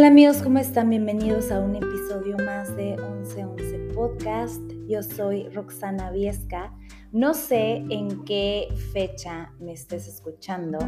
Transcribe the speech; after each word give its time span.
Hola 0.00 0.08
amigos, 0.08 0.38
¿cómo 0.38 0.58
están? 0.58 0.88
Bienvenidos 0.88 1.52
a 1.52 1.60
un 1.60 1.76
episodio 1.76 2.38
más 2.38 2.74
de 2.74 2.96
1111 2.96 3.92
Podcast. 3.92 4.62
Yo 4.88 5.02
soy 5.02 5.50
Roxana 5.50 6.10
Viesca. 6.10 6.72
No 7.12 7.34
sé 7.34 7.84
en 7.90 8.24
qué 8.24 8.68
fecha 8.94 9.52
me 9.60 9.74
estés 9.74 10.08
escuchando, 10.08 10.78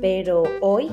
pero 0.00 0.44
hoy 0.62 0.88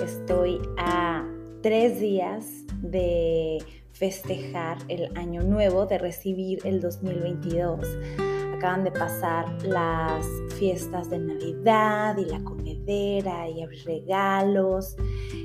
estoy 0.00 0.60
a 0.78 1.26
tres 1.64 1.98
días 1.98 2.46
de 2.80 3.58
festejar 3.90 4.78
el 4.86 5.10
año 5.18 5.42
nuevo, 5.42 5.86
de 5.86 5.98
recibir 5.98 6.60
el 6.64 6.80
2022 6.80 7.88
acaban 8.60 8.84
de 8.84 8.92
pasar 8.92 9.46
las 9.62 10.26
fiestas 10.58 11.08
de 11.08 11.18
Navidad 11.18 12.18
y 12.18 12.26
la 12.26 12.44
comedera 12.44 13.48
y 13.48 13.62
abrir 13.62 13.86
regalos. 13.86 14.96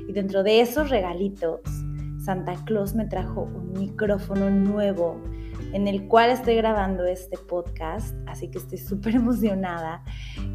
Y 0.08 0.12
dentro 0.12 0.42
de 0.42 0.60
esos 0.60 0.90
regalitos, 0.90 1.60
Santa 2.18 2.54
Claus 2.64 2.94
me 2.94 3.06
trajo 3.06 3.42
un 3.42 3.72
micrófono 3.72 4.50
nuevo 4.50 5.20
en 5.72 5.88
el 5.88 6.08
cual 6.08 6.30
estoy 6.30 6.56
grabando 6.56 7.04
este 7.04 7.36
podcast, 7.36 8.14
así 8.26 8.48
que 8.48 8.58
estoy 8.58 8.78
súper 8.78 9.14
emocionada. 9.16 10.02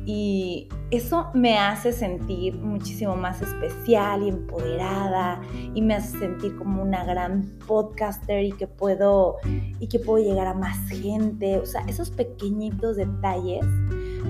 Y 0.06 0.68
eso 0.90 1.30
me 1.34 1.58
hace 1.58 1.92
sentir 1.92 2.56
muchísimo 2.56 3.16
más 3.16 3.42
especial 3.42 4.24
y 4.24 4.30
empoderada 4.30 5.42
y 5.74 5.82
me 5.82 5.96
hace 5.96 6.18
sentir 6.20 6.56
como 6.56 6.82
una 6.82 7.04
gran 7.06 7.58
podcaster 7.68 8.44
y 8.44 8.52
que 8.52 8.68
puedo 8.68 9.38
y 9.80 9.88
que 9.88 10.00
puedo 10.00 10.24
llegar 10.24 10.48
a 10.48 10.54
más 10.54 10.78
gente, 10.90 11.58
o 11.58 11.66
sea, 11.66 11.82
esos 11.88 12.10
pequeñitos 12.10 12.98
detalles 12.98 13.66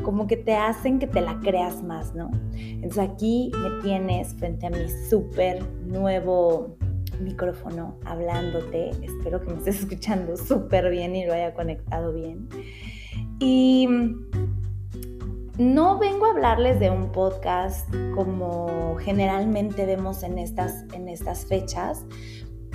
como 0.04 0.28
que 0.28 0.38
te 0.38 0.56
hacen 0.56 1.00
que 1.00 1.08
te 1.08 1.22
la 1.22 1.40
creas 1.40 1.84
más, 1.84 2.14
¿no? 2.16 2.32
Entonces 2.54 3.00
aquí 3.00 3.52
me 3.56 3.82
tienes 3.82 4.34
frente 4.36 4.68
a 4.68 4.70
mi 4.70 4.88
súper 5.10 5.64
nuevo 5.86 6.78
micrófono 7.22 7.98
hablándote. 8.06 8.92
Espero 9.02 9.42
que 9.42 9.52
me 9.52 9.58
estés 9.58 9.80
escuchando 9.82 10.38
súper 10.38 10.90
bien 10.90 11.16
y 11.16 11.26
lo 11.26 11.34
haya 11.34 11.54
conectado 11.54 12.14
bien. 12.14 12.48
Y 13.40 13.88
no 15.58 16.00
vengo 16.00 16.26
a 16.26 16.32
hablarles 16.32 16.80
de 16.80 16.90
un 16.90 17.12
podcast 17.12 17.88
como 18.16 18.96
generalmente 19.00 19.86
vemos 19.86 20.24
en 20.24 20.38
estas, 20.38 20.86
en 20.94 21.08
estas 21.08 21.46
fechas. 21.46 22.06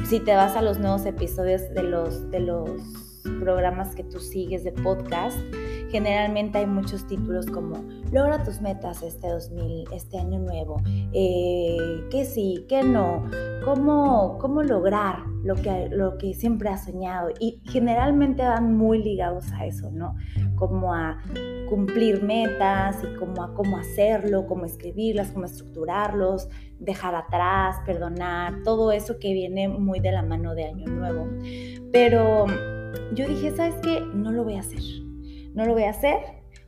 Si 0.05 0.21
te 0.21 0.35
vas 0.35 0.57
a 0.57 0.63
los 0.63 0.79
nuevos 0.79 1.07
episodios 1.07 1.63
de 1.75 1.83
los, 1.83 2.31
de 2.31 2.41
los 2.41 2.71
programas 3.41 3.95
que 3.95 4.05
tú 4.05 4.21
sigues 4.21 4.63
de 4.63 4.73
podcast, 4.73 5.39
generalmente 5.91 6.59
hay 6.59 6.67
muchos 6.67 7.07
títulos 7.07 7.47
como 7.47 7.85
logra 8.13 8.43
tus 8.43 8.61
metas 8.61 9.03
este 9.03 9.29
2000, 9.29 9.85
este 9.93 10.19
año 10.19 10.39
nuevo, 10.39 10.81
eh, 11.13 12.05
que 12.11 12.25
sí, 12.25 12.65
que 12.69 12.83
no, 12.83 13.25
cómo, 13.65 14.39
cómo 14.39 14.63
lograr 14.63 15.21
lo 15.43 15.55
que, 15.55 15.89
lo 15.91 16.19
que 16.19 16.35
siempre 16.35 16.69
has 16.69 16.85
soñado. 16.85 17.31
Y 17.41 17.61
generalmente 17.65 18.43
van 18.43 18.77
muy 18.77 19.03
ligados 19.03 19.53
a 19.53 19.67
eso, 19.67 19.91
¿no? 19.91 20.17
Como 20.57 20.95
a 20.95 21.23
cumplir 21.69 22.23
metas 22.23 22.99
y 23.03 23.17
como 23.17 23.43
a 23.43 23.55
cómo 23.55 23.79
hacerlo, 23.79 24.47
cómo 24.47 24.65
escribirlas, 24.65 25.33
cómo 25.33 25.47
estructurarlos, 25.47 26.49
dejar 26.79 27.15
atrás, 27.15 27.77
perdonar, 27.85 28.63
todo 28.63 28.93
eso 28.93 29.19
que 29.19 29.33
viene 29.33 29.69
muy 29.69 30.01
de 30.01 30.13
la 30.13 30.23
mano 30.23 30.55
de 30.55 30.65
Año 30.65 30.87
Nuevo. 30.87 31.29
Pero 31.93 32.47
yo 33.15 33.27
dije, 33.27 33.55
¿sabes 33.55 33.77
qué? 33.83 34.01
No 34.15 34.33
lo 34.33 34.45
voy 34.45 34.55
a 34.55 34.61
hacer 34.61 35.06
no 35.57 35.65
lo 35.65 35.73
voy 35.73 35.85
a 35.85 35.91
hacer, 35.91 36.19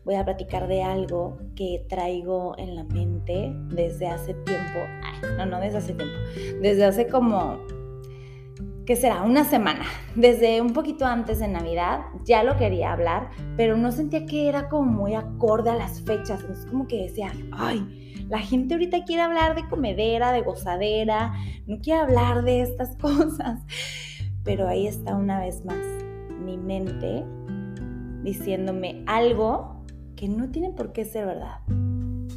voy 0.04 0.14
a 0.14 0.24
platicar 0.24 0.66
de 0.66 0.82
algo 0.82 1.38
que 1.54 1.84
traigo 1.90 2.54
en 2.56 2.74
la 2.74 2.84
mente 2.84 3.52
desde 3.68 4.08
hace 4.08 4.32
tiempo. 4.32 4.78
no, 5.36 5.44
no 5.44 5.60
desde 5.60 5.78
hace 5.78 5.92
tiempo. 5.92 6.16
Desde 6.62 6.86
hace 6.86 7.06
como, 7.06 7.58
¿qué 8.86 8.96
será? 8.96 9.22
Una 9.22 9.44
semana. 9.44 9.84
Desde 10.14 10.62
un 10.62 10.72
poquito 10.72 11.04
antes 11.04 11.38
de 11.38 11.48
Navidad 11.48 12.00
ya 12.24 12.42
lo 12.42 12.56
quería 12.56 12.92
hablar, 12.92 13.28
pero 13.58 13.76
no 13.76 13.92
sentía 13.92 14.24
que 14.24 14.48
era 14.48 14.70
como 14.70 14.90
muy 14.90 15.14
acorde 15.14 15.68
a 15.68 15.74
las 15.74 16.00
fechas. 16.00 16.40
Entonces 16.40 16.64
como 16.64 16.88
que 16.88 17.02
decía, 17.02 17.30
ay, 17.52 18.24
la 18.30 18.38
gente 18.38 18.72
ahorita 18.72 19.04
quiere 19.04 19.20
hablar 19.20 19.54
de 19.54 19.68
comedera, 19.68 20.32
de 20.32 20.40
gozadera, 20.40 21.34
no 21.66 21.78
quiere 21.80 22.00
hablar 22.00 22.42
de 22.42 22.62
estas 22.62 22.96
cosas. 23.00 23.60
Pero 24.44 24.66
ahí 24.66 24.86
está 24.86 25.14
una 25.14 25.40
vez 25.40 25.62
más 25.66 25.76
mi 26.42 26.56
mente 26.56 27.22
diciéndome 28.22 29.04
algo 29.06 29.84
que 30.16 30.28
no 30.28 30.50
tiene 30.50 30.70
por 30.70 30.92
qué 30.92 31.04
ser 31.04 31.26
verdad. 31.26 31.60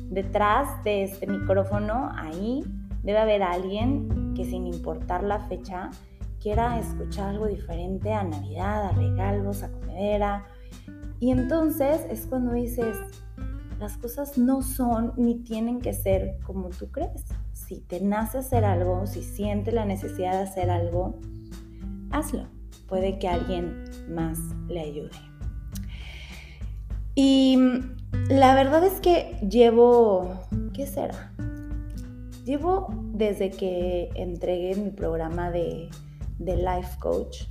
Detrás 0.09 0.84
de 0.84 1.03
este 1.03 1.25
micrófono, 1.25 2.12
ahí 2.16 2.64
debe 3.03 3.19
haber 3.19 3.44
alguien 3.44 4.34
que 4.36 4.46
sin 4.46 4.68
importar 4.68 5.24
la 5.24 5.40
fecha 5.47 5.90
quiera 6.41 6.80
escuchar 6.80 7.30
algo 7.30 7.47
diferente 7.47 8.14
a 8.14 8.24
Navidad, 8.24 8.86
a 8.86 8.91
regalos, 8.91 9.64
a 9.64 9.72
comedera. 9.72 10.46
Y 11.20 11.31
entonces 11.31 12.02
es 12.09 12.25
cuando 12.25 12.53
dices, 12.53 12.97
las 13.80 13.97
cosas 13.97 14.38
no 14.38 14.62
son 14.62 15.14
ni 15.18 15.36
tienen 15.44 15.80
que 15.81 15.94
ser 15.94 16.38
como 16.46 16.70
tú 16.70 16.91
crees. 16.91 17.25
Si 17.53 17.80
te 17.80 18.02
nace 18.02 18.40
hacer 18.40 18.66
algo, 18.66 19.06
si 19.06 19.22
sientes 19.24 19.74
la 19.74 19.86
necesidad 19.86 20.34
de 20.34 20.44
hacer 20.44 20.70
algo, 20.70 21.20
hazlo. 22.12 22.47
Puede 22.88 23.18
que 23.20 23.28
alguien 23.28 23.86
más 24.09 24.38
le 24.68 24.81
ayude. 24.81 25.31
Y 27.16 27.58
la 28.30 28.56
verdad 28.56 28.84
es 28.86 29.02
que 29.02 29.38
llevo, 29.48 30.40
¿qué 30.74 30.88
será? 30.88 31.34
Llevo 32.46 32.88
desde 33.14 33.52
que 33.52 34.10
entregué 34.16 34.76
mi 34.76 34.92
programa 34.92 35.52
de, 35.52 35.90
de 36.40 36.56
Life 36.56 36.98
Coach 37.00 37.44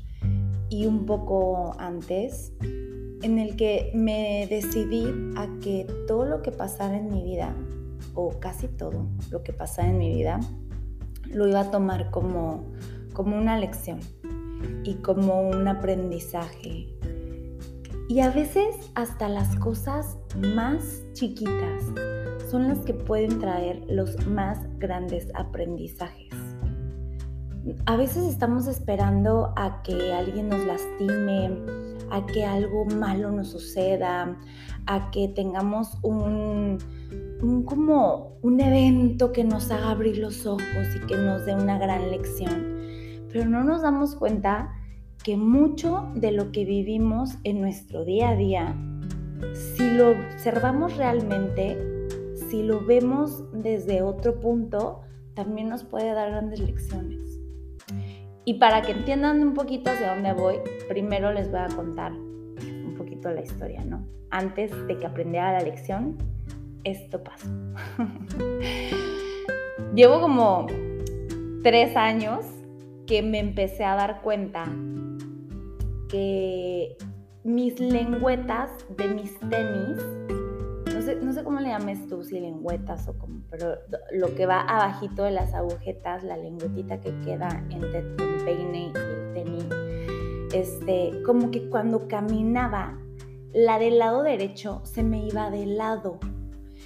y 0.71 0.87
un 0.87 1.05
poco 1.05 1.75
antes, 1.79 2.53
en 2.61 3.39
el 3.39 3.57
que 3.57 3.91
me 3.95 4.47
decidí 4.49 5.07
a 5.37 5.47
que 5.61 5.87
todo 6.07 6.25
lo 6.25 6.43
que 6.43 6.53
pasara 6.53 6.97
en 6.97 7.13
mi 7.13 7.23
vida, 7.23 7.55
o 8.15 8.31
casi 8.41 8.67
todo 8.67 9.07
lo 9.31 9.43
que 9.43 9.53
pasara 9.53 9.89
en 9.89 9.99
mi 9.99 10.15
vida, 10.15 10.41
lo 11.27 11.47
iba 11.47 11.61
a 11.61 11.71
tomar 11.71 12.11
como, 12.11 12.65
como 13.13 13.37
una 13.37 13.59
lección 13.59 14.01
y 14.85 14.95
como 14.95 15.41
un 15.43 15.69
aprendizaje 15.69 16.89
y 18.11 18.19
a 18.19 18.31
veces 18.31 18.75
hasta 18.97 19.29
las 19.29 19.55
cosas 19.55 20.19
más 20.37 21.05
chiquitas 21.13 21.85
son 22.51 22.67
las 22.67 22.81
que 22.81 22.93
pueden 22.93 23.39
traer 23.39 23.85
los 23.89 24.27
más 24.27 24.59
grandes 24.81 25.29
aprendizajes. 25.37 26.35
A 27.87 27.95
veces 27.95 28.25
estamos 28.25 28.67
esperando 28.67 29.53
a 29.55 29.81
que 29.85 30.13
alguien 30.13 30.49
nos 30.49 30.59
lastime, 30.67 31.57
a 32.11 32.27
que 32.27 32.45
algo 32.45 32.85
malo 32.85 33.31
nos 33.31 33.53
suceda, 33.53 34.37
a 34.87 35.11
que 35.13 35.29
tengamos 35.29 35.97
un, 36.03 36.79
como 37.65 38.39
un 38.43 38.61
evento 38.61 39.31
que 39.31 39.45
nos 39.45 39.71
haga 39.71 39.93
abrir 39.93 40.19
los 40.19 40.47
ojos 40.47 40.97
y 40.97 41.07
que 41.07 41.17
nos 41.17 41.47
dé 41.47 41.55
una 41.55 41.79
gran 41.79 42.11
lección. 42.11 42.77
Pero 43.33 43.49
no 43.49 43.63
nos 43.63 43.83
damos 43.83 44.17
cuenta 44.17 44.80
que 45.23 45.37
mucho 45.37 46.11
de 46.15 46.33
lo 46.33 46.51
que 46.51 46.65
vivimos 46.65 47.37
en 47.45 47.61
nuestro 47.61 48.05
día 48.05 48.31
a 48.31 48.37
día, 48.37 48.75
si 49.53 49.89
lo 49.91 50.11
observamos 50.11 50.97
realmente, 50.97 51.77
si 52.49 52.63
lo 52.63 52.85
vemos 52.85 53.45
desde 53.53 54.03
otro 54.03 54.41
punto, 54.41 55.01
también 55.35 55.69
nos 55.69 55.85
puede 55.85 56.13
dar 56.15 56.31
grandes 56.31 56.61
lecciones. 56.61 57.39
Y 58.45 58.55
para 58.55 58.83
que 58.83 58.93
entiendan 58.93 59.43
un 59.43 59.55
poquito 59.55 59.91
hacia 59.91 60.15
dónde 60.15 60.33
voy, 60.33 60.57
primero 60.89 61.33
les 61.33 61.51
voy 61.51 61.61
a 61.61 61.69
contar 61.69 62.13
un 62.13 62.95
poquito 62.97 63.31
la 63.31 63.43
historia, 63.43 63.85
¿no? 63.85 64.07
Antes 64.31 64.71
de 64.87 64.99
que 64.99 65.07
aprendiera 65.07 65.53
la 65.53 65.61
lección, 65.61 66.17
esto 66.85 67.23
pasó. 67.23 67.49
Llevo 69.95 70.21
como 70.21 70.67
tres 71.63 71.95
años 71.97 72.45
que 73.07 73.23
me 73.23 73.39
empecé 73.39 73.85
a 73.85 73.97
dar 73.97 74.23
cuenta 74.23 74.65
que 76.11 76.97
mis 77.45 77.79
lengüetas 77.81 78.71
de 78.97 79.09
mis 79.09 79.39
tenis, 79.41 79.99
no 80.93 81.03
sé, 81.03 81.17
no 81.17 81.33
sé 81.33 81.43
cómo 81.45 81.61
le 81.61 81.69
llames 81.69 82.07
tú, 82.09 82.23
si 82.23 82.39
lengüetas 82.39 83.09
o 83.09 83.17
como, 83.19 83.43
pero 83.51 83.77
lo 84.13 84.35
que 84.35 84.47
va 84.47 84.61
abajito 84.61 85.25
de 85.25 85.31
las 85.31 85.55
agujetas, 85.55 86.25
la 86.25 86.37
lengüetita 86.37 87.01
que 87.01 87.19
queda 87.21 87.49
entre 87.71 88.03
tu 88.03 88.25
peine 88.45 88.93
y 88.95 88.99
el 88.99 89.33
tenis, 89.35 89.67
este, 90.53 91.23
como 91.25 91.51
que 91.51 91.69
cuando 91.71 92.09
caminaba, 92.09 92.99
la 93.53 93.79
del 93.79 93.99
lado 93.99 94.23
derecho 94.23 94.81
se 94.85 95.03
me 95.03 95.27
iba 95.27 95.51
de 95.51 95.67
lado. 95.67 96.19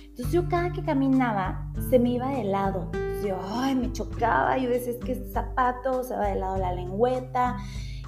Entonces 0.07 0.33
yo 0.33 0.49
cada 0.49 0.73
que 0.73 0.83
caminaba 0.83 1.73
se 1.91 1.99
me 1.99 2.11
iba 2.11 2.29
de 2.29 2.45
lado. 2.45 2.91
yo, 3.27 3.37
ay, 3.43 3.75
me 3.75 3.91
chocaba. 3.93 4.57
Yo 4.59 4.71
decía, 4.71 4.93
es 4.93 4.99
que 4.99 5.13
este 5.13 5.29
zapato 5.31 6.05
se 6.05 6.15
va 6.15 6.29
de 6.29 6.37
lado 6.37 6.57
la 6.57 6.73
lengüeta 6.73 7.57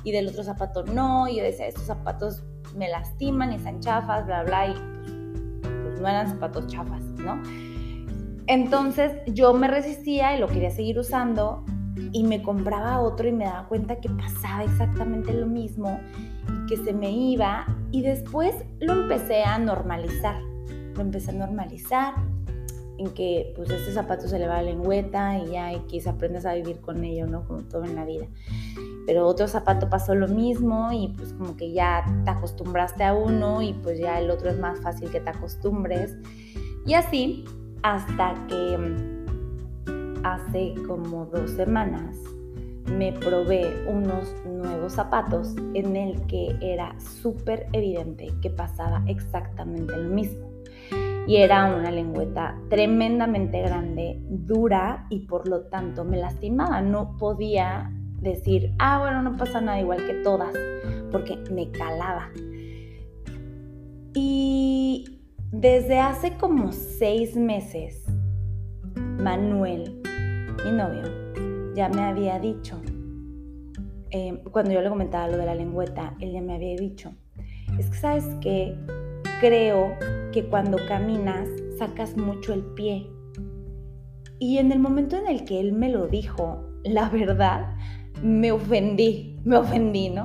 y 0.06 0.12
del 0.12 0.28
otro 0.28 0.44
zapato 0.44 0.84
no, 0.84 1.26
y 1.26 1.38
yo 1.38 1.42
decía, 1.42 1.66
estos 1.66 1.82
zapatos 1.82 2.44
me 2.76 2.88
lastiman 2.88 3.52
están 3.52 3.80
chafas, 3.80 4.24
bla, 4.24 4.44
bla, 4.44 4.68
y 4.68 4.72
pues, 4.72 6.00
no 6.00 6.06
eran 6.06 6.28
zapatos 6.28 6.68
chafas, 6.68 7.02
¿no? 7.18 7.42
Entonces 8.46 9.10
yo 9.26 9.52
me 9.52 9.66
resistía 9.66 10.36
y 10.36 10.38
lo 10.38 10.46
quería 10.46 10.70
seguir 10.70 10.96
usando 11.00 11.64
y 12.12 12.22
me 12.22 12.40
compraba 12.40 13.00
otro 13.00 13.26
y 13.26 13.32
me 13.32 13.46
daba 13.46 13.66
cuenta 13.66 13.96
que 13.96 14.08
pasaba 14.08 14.62
exactamente 14.62 15.32
lo 15.32 15.48
mismo 15.48 15.98
y 16.48 16.66
que 16.66 16.76
se 16.76 16.92
me 16.92 17.10
iba 17.10 17.66
y 17.90 18.02
después 18.02 18.54
lo 18.78 18.92
empecé 18.92 19.42
a 19.42 19.58
normalizar, 19.58 20.40
lo 20.94 21.00
empecé 21.00 21.32
a 21.32 21.34
normalizar 21.34 22.14
en 22.98 23.10
que 23.10 23.52
pues 23.56 23.70
este 23.70 23.92
zapato 23.92 24.28
se 24.28 24.38
le 24.38 24.46
va 24.46 24.56
la 24.56 24.70
lengüeta 24.70 25.38
y 25.38 25.52
ya 25.52 25.72
X 25.72 26.06
aprendes 26.06 26.46
a 26.46 26.54
vivir 26.54 26.80
con 26.80 27.04
ello, 27.04 27.26
¿no? 27.26 27.44
Como 27.46 27.62
todo 27.62 27.84
en 27.84 27.94
la 27.94 28.04
vida. 28.04 28.26
Pero 29.06 29.26
otro 29.26 29.46
zapato 29.46 29.88
pasó 29.88 30.14
lo 30.14 30.28
mismo 30.28 30.90
y 30.92 31.08
pues 31.08 31.32
como 31.32 31.56
que 31.56 31.72
ya 31.72 32.04
te 32.24 32.30
acostumbraste 32.30 33.04
a 33.04 33.14
uno 33.14 33.62
y 33.62 33.72
pues 33.72 33.98
ya 33.98 34.18
el 34.18 34.30
otro 34.30 34.50
es 34.50 34.58
más 34.58 34.80
fácil 34.80 35.10
que 35.10 35.20
te 35.20 35.30
acostumbres. 35.30 36.16
Y 36.86 36.94
así 36.94 37.44
hasta 37.82 38.34
que 38.48 38.78
mm, 38.78 40.24
hace 40.24 40.74
como 40.86 41.26
dos 41.26 41.50
semanas 41.50 42.16
me 42.90 43.12
probé 43.12 43.84
unos 43.88 44.32
nuevos 44.44 44.92
zapatos 44.94 45.54
en 45.74 45.96
el 45.96 46.20
que 46.26 46.56
era 46.60 46.98
súper 47.00 47.66
evidente 47.72 48.32
que 48.40 48.50
pasaba 48.50 49.02
exactamente 49.06 49.96
lo 49.96 50.08
mismo 50.08 50.55
y 51.26 51.36
era 51.36 51.74
una 51.74 51.90
lengüeta 51.90 52.56
tremendamente 52.70 53.60
grande, 53.60 54.20
dura 54.28 55.06
y 55.10 55.26
por 55.26 55.48
lo 55.48 55.62
tanto 55.62 56.04
me 56.04 56.18
lastimaba. 56.18 56.80
No 56.80 57.16
podía 57.16 57.90
decir, 58.20 58.72
ah, 58.78 59.00
bueno, 59.00 59.22
no 59.22 59.36
pasa 59.36 59.60
nada 59.60 59.80
igual 59.80 60.06
que 60.06 60.14
todas, 60.22 60.54
porque 61.10 61.36
me 61.50 61.70
calaba. 61.70 62.30
Y 64.14 65.20
desde 65.50 65.98
hace 65.98 66.36
como 66.36 66.72
seis 66.72 67.36
meses, 67.36 68.04
Manuel, 68.94 70.00
mi 70.64 70.70
novio, 70.70 71.02
ya 71.74 71.88
me 71.88 72.02
había 72.02 72.38
dicho, 72.38 72.80
eh, 74.10 74.42
cuando 74.52 74.72
yo 74.72 74.80
le 74.80 74.88
comentaba 74.88 75.28
lo 75.28 75.36
de 75.36 75.46
la 75.46 75.54
lengüeta, 75.54 76.14
él 76.20 76.32
ya 76.32 76.40
me 76.40 76.54
había 76.54 76.76
dicho, 76.76 77.12
es 77.78 77.90
que 77.90 77.96
sabes 77.96 78.24
que 78.40 78.76
creo 79.40 79.96
que 80.36 80.44
cuando 80.44 80.76
caminas 80.86 81.48
sacas 81.78 82.14
mucho 82.14 82.52
el 82.52 82.62
pie. 82.62 83.10
Y 84.38 84.58
en 84.58 84.70
el 84.70 84.78
momento 84.78 85.16
en 85.16 85.26
el 85.28 85.46
que 85.46 85.58
él 85.58 85.72
me 85.72 85.88
lo 85.88 86.08
dijo, 86.08 86.62
la 86.84 87.08
verdad, 87.08 87.74
me 88.22 88.52
ofendí, 88.52 89.40
me 89.44 89.56
ofendí, 89.56 90.10
¿no? 90.10 90.24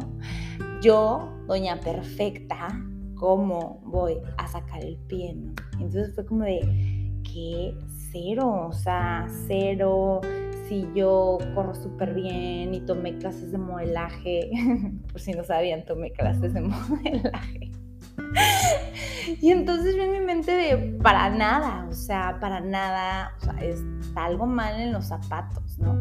Yo, 0.82 1.32
doña 1.48 1.80
perfecta, 1.80 2.78
¿cómo 3.16 3.80
voy 3.86 4.18
a 4.38 4.50
sacar 4.50 4.84
el 4.84 4.98
pie, 5.08 5.34
no? 5.34 5.54
Entonces 5.80 6.14
fue 6.14 6.26
como 6.26 6.44
de, 6.44 6.60
¿qué? 7.24 7.74
Cero, 8.12 8.68
o 8.68 8.74
sea, 8.74 9.28
cero. 9.48 10.20
Si 10.68 10.90
yo 10.94 11.38
corro 11.56 11.74
súper 11.74 12.14
bien 12.14 12.74
y 12.74 12.82
tomé 12.82 13.18
clases 13.18 13.54
de 13.54 13.58
modelaje, 13.58 14.52
por 15.10 15.22
si 15.22 15.32
no 15.32 15.46
sabían, 15.46 15.86
tomé 15.86 16.12
clases 16.12 16.54
de 16.54 16.60
modelaje. 16.64 17.72
Y 19.40 19.52
entonces 19.52 19.96
yo 19.96 20.04
en 20.04 20.12
mi 20.12 20.20
mente 20.20 20.52
de, 20.52 20.78
para 21.02 21.30
nada, 21.30 21.88
o 21.90 21.94
sea, 21.94 22.38
para 22.40 22.60
nada, 22.60 23.34
o 23.38 23.46
sea, 23.46 23.56
está 23.62 24.26
algo 24.26 24.46
mal 24.46 24.80
en 24.80 24.92
los 24.92 25.06
zapatos, 25.06 25.78
¿no? 25.80 25.96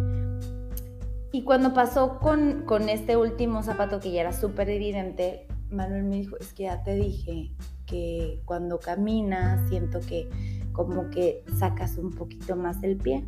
Y 1.32 1.44
cuando 1.44 1.72
pasó 1.72 2.18
con, 2.18 2.64
con 2.66 2.88
este 2.88 3.16
último 3.16 3.62
zapato 3.62 4.00
que 4.00 4.10
ya 4.10 4.22
era 4.22 4.32
súper 4.32 4.68
evidente, 4.68 5.46
Manuel 5.70 6.04
me 6.04 6.16
dijo, 6.16 6.36
es 6.38 6.52
que 6.52 6.64
ya 6.64 6.82
te 6.82 6.96
dije 6.96 7.52
que 7.86 8.42
cuando 8.44 8.80
caminas 8.80 9.68
siento 9.68 10.00
que 10.00 10.28
como 10.72 11.10
que 11.10 11.44
sacas 11.58 11.98
un 11.98 12.10
poquito 12.10 12.56
más 12.56 12.82
el 12.82 12.96
pie. 12.96 13.24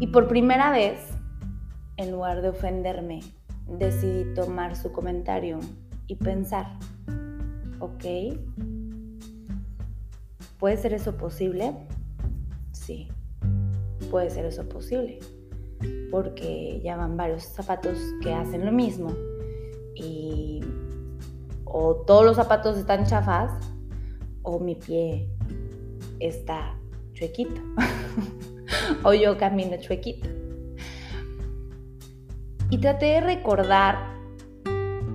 Y 0.00 0.08
por 0.08 0.28
primera 0.28 0.70
vez, 0.70 1.00
en 1.96 2.10
lugar 2.10 2.42
de 2.42 2.48
ofenderme, 2.48 3.20
decidí 3.66 4.34
tomar 4.34 4.76
su 4.76 4.90
comentario 4.90 5.60
y 6.06 6.16
pensar, 6.16 6.78
¿ok? 7.80 8.04
¿Puede 10.58 10.76
ser 10.76 10.92
eso 10.92 11.16
posible? 11.16 11.74
Sí, 12.72 13.08
puede 14.10 14.30
ser 14.30 14.44
eso 14.44 14.68
posible, 14.68 15.18
porque 16.10 16.80
ya 16.84 16.96
van 16.96 17.16
varios 17.16 17.44
zapatos 17.44 17.98
que 18.22 18.32
hacen 18.32 18.64
lo 18.64 18.72
mismo 18.72 19.10
y 19.94 20.60
o 21.64 21.94
todos 22.06 22.24
los 22.24 22.36
zapatos 22.36 22.76
están 22.76 23.06
chafas 23.06 23.52
o 24.42 24.58
mi 24.58 24.74
pie 24.74 25.28
está 26.18 26.76
chuequito 27.12 27.60
o 29.04 29.14
yo 29.14 29.38
camino 29.38 29.76
chuequito. 29.78 30.28
Y 32.70 32.78
traté 32.78 33.06
de 33.06 33.20
recordar 33.20 33.96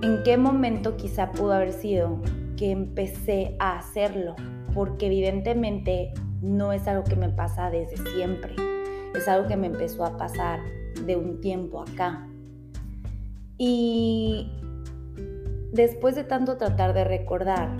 en 0.02 0.22
qué 0.24 0.36
momento 0.36 0.96
quizá 0.96 1.32
pudo 1.32 1.52
haber 1.52 1.72
sido 1.72 2.20
que 2.56 2.70
empecé 2.70 3.56
a 3.58 3.78
hacerlo, 3.78 4.34
porque 4.74 5.06
evidentemente 5.06 6.12
no 6.42 6.72
es 6.72 6.86
algo 6.86 7.04
que 7.04 7.16
me 7.16 7.28
pasa 7.28 7.70
desde 7.70 7.96
siempre, 8.12 8.54
es 9.14 9.28
algo 9.28 9.48
que 9.48 9.56
me 9.56 9.66
empezó 9.66 10.04
a 10.04 10.16
pasar 10.16 10.60
de 11.04 11.16
un 11.16 11.40
tiempo 11.40 11.82
acá. 11.82 12.26
Y 13.58 14.52
después 15.72 16.14
de 16.14 16.24
tanto 16.24 16.56
tratar 16.56 16.92
de 16.92 17.04
recordar 17.04 17.76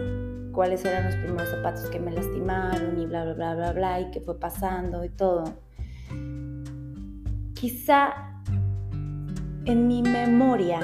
cuáles 0.53 0.85
eran 0.85 1.05
los 1.05 1.17
primeros 1.17 1.51
zapatos 1.51 1.91
que 1.91 2.01
me 2.01 2.11
lastimaron 2.13 2.99
y 2.99 3.07
bla, 3.07 3.25
bla, 3.25 3.35
bla, 3.35 3.55
bla, 3.55 3.73
bla, 3.73 4.01
y 4.01 4.11
qué 4.11 4.21
fue 4.21 4.39
pasando 4.39 5.05
y 5.05 5.11
todo, 5.11 5.45
quizá 7.55 8.43
en 9.67 9.89
mi 9.89 10.03
memoria 10.03 10.81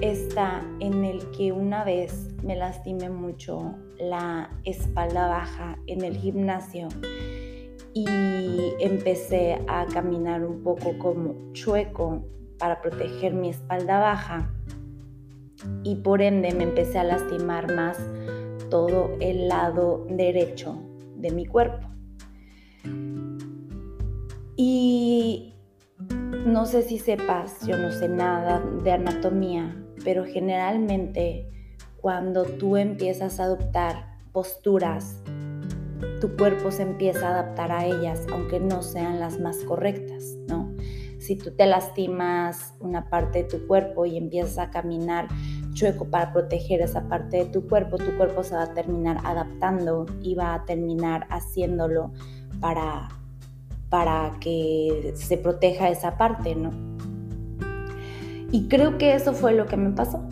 está 0.00 0.62
en 0.80 1.04
el 1.04 1.30
que 1.30 1.52
una 1.52 1.84
vez 1.84 2.29
me 2.42 2.56
lastimé 2.56 3.10
mucho 3.10 3.74
la 3.98 4.50
espalda 4.64 5.28
baja 5.28 5.78
en 5.86 6.04
el 6.04 6.16
gimnasio 6.16 6.88
y 7.92 8.06
empecé 8.78 9.60
a 9.66 9.86
caminar 9.86 10.44
un 10.44 10.62
poco 10.62 10.96
como 10.98 11.52
chueco 11.52 12.24
para 12.58 12.80
proteger 12.80 13.34
mi 13.34 13.50
espalda 13.50 13.98
baja 13.98 14.50
y 15.82 15.96
por 15.96 16.22
ende 16.22 16.52
me 16.52 16.64
empecé 16.64 16.98
a 16.98 17.04
lastimar 17.04 17.74
más 17.74 17.98
todo 18.70 19.10
el 19.20 19.48
lado 19.48 20.06
derecho 20.08 20.78
de 21.16 21.30
mi 21.30 21.46
cuerpo. 21.46 21.88
Y 24.56 25.54
no 26.46 26.66
sé 26.66 26.82
si 26.82 26.98
sepas, 26.98 27.66
yo 27.66 27.76
no 27.76 27.90
sé 27.90 28.08
nada 28.08 28.60
de 28.82 28.92
anatomía, 28.92 29.76
pero 30.04 30.24
generalmente 30.24 31.48
cuando 32.00 32.44
tú 32.44 32.76
empiezas 32.76 33.40
a 33.40 33.44
adoptar 33.44 34.16
posturas, 34.32 35.16
tu 36.20 36.34
cuerpo 36.36 36.70
se 36.70 36.82
empieza 36.82 37.28
a 37.28 37.30
adaptar 37.30 37.72
a 37.72 37.84
ellas, 37.84 38.26
aunque 38.32 38.60
no 38.60 38.82
sean 38.82 39.20
las 39.20 39.38
más 39.38 39.58
correctas, 39.58 40.36
¿no? 40.48 40.74
Si 41.18 41.36
tú 41.36 41.50
te 41.50 41.66
lastimas 41.66 42.74
una 42.80 43.10
parte 43.10 43.42
de 43.42 43.48
tu 43.48 43.66
cuerpo 43.66 44.06
y 44.06 44.16
empiezas 44.16 44.58
a 44.58 44.70
caminar 44.70 45.28
chueco 45.74 46.06
para 46.06 46.32
proteger 46.32 46.80
esa 46.80 47.08
parte 47.08 47.38
de 47.38 47.44
tu 47.46 47.68
cuerpo, 47.68 47.98
tu 47.98 48.16
cuerpo 48.16 48.42
se 48.42 48.54
va 48.54 48.62
a 48.62 48.74
terminar 48.74 49.18
adaptando 49.24 50.06
y 50.22 50.34
va 50.34 50.54
a 50.54 50.64
terminar 50.64 51.26
haciéndolo 51.28 52.12
para, 52.60 53.08
para 53.90 54.32
que 54.40 55.12
se 55.14 55.36
proteja 55.36 55.90
esa 55.90 56.16
parte, 56.16 56.54
¿no? 56.54 56.70
Y 58.50 58.68
creo 58.68 58.98
que 58.98 59.14
eso 59.14 59.34
fue 59.34 59.52
lo 59.52 59.66
que 59.66 59.76
me 59.76 59.90
pasó. 59.90 60.26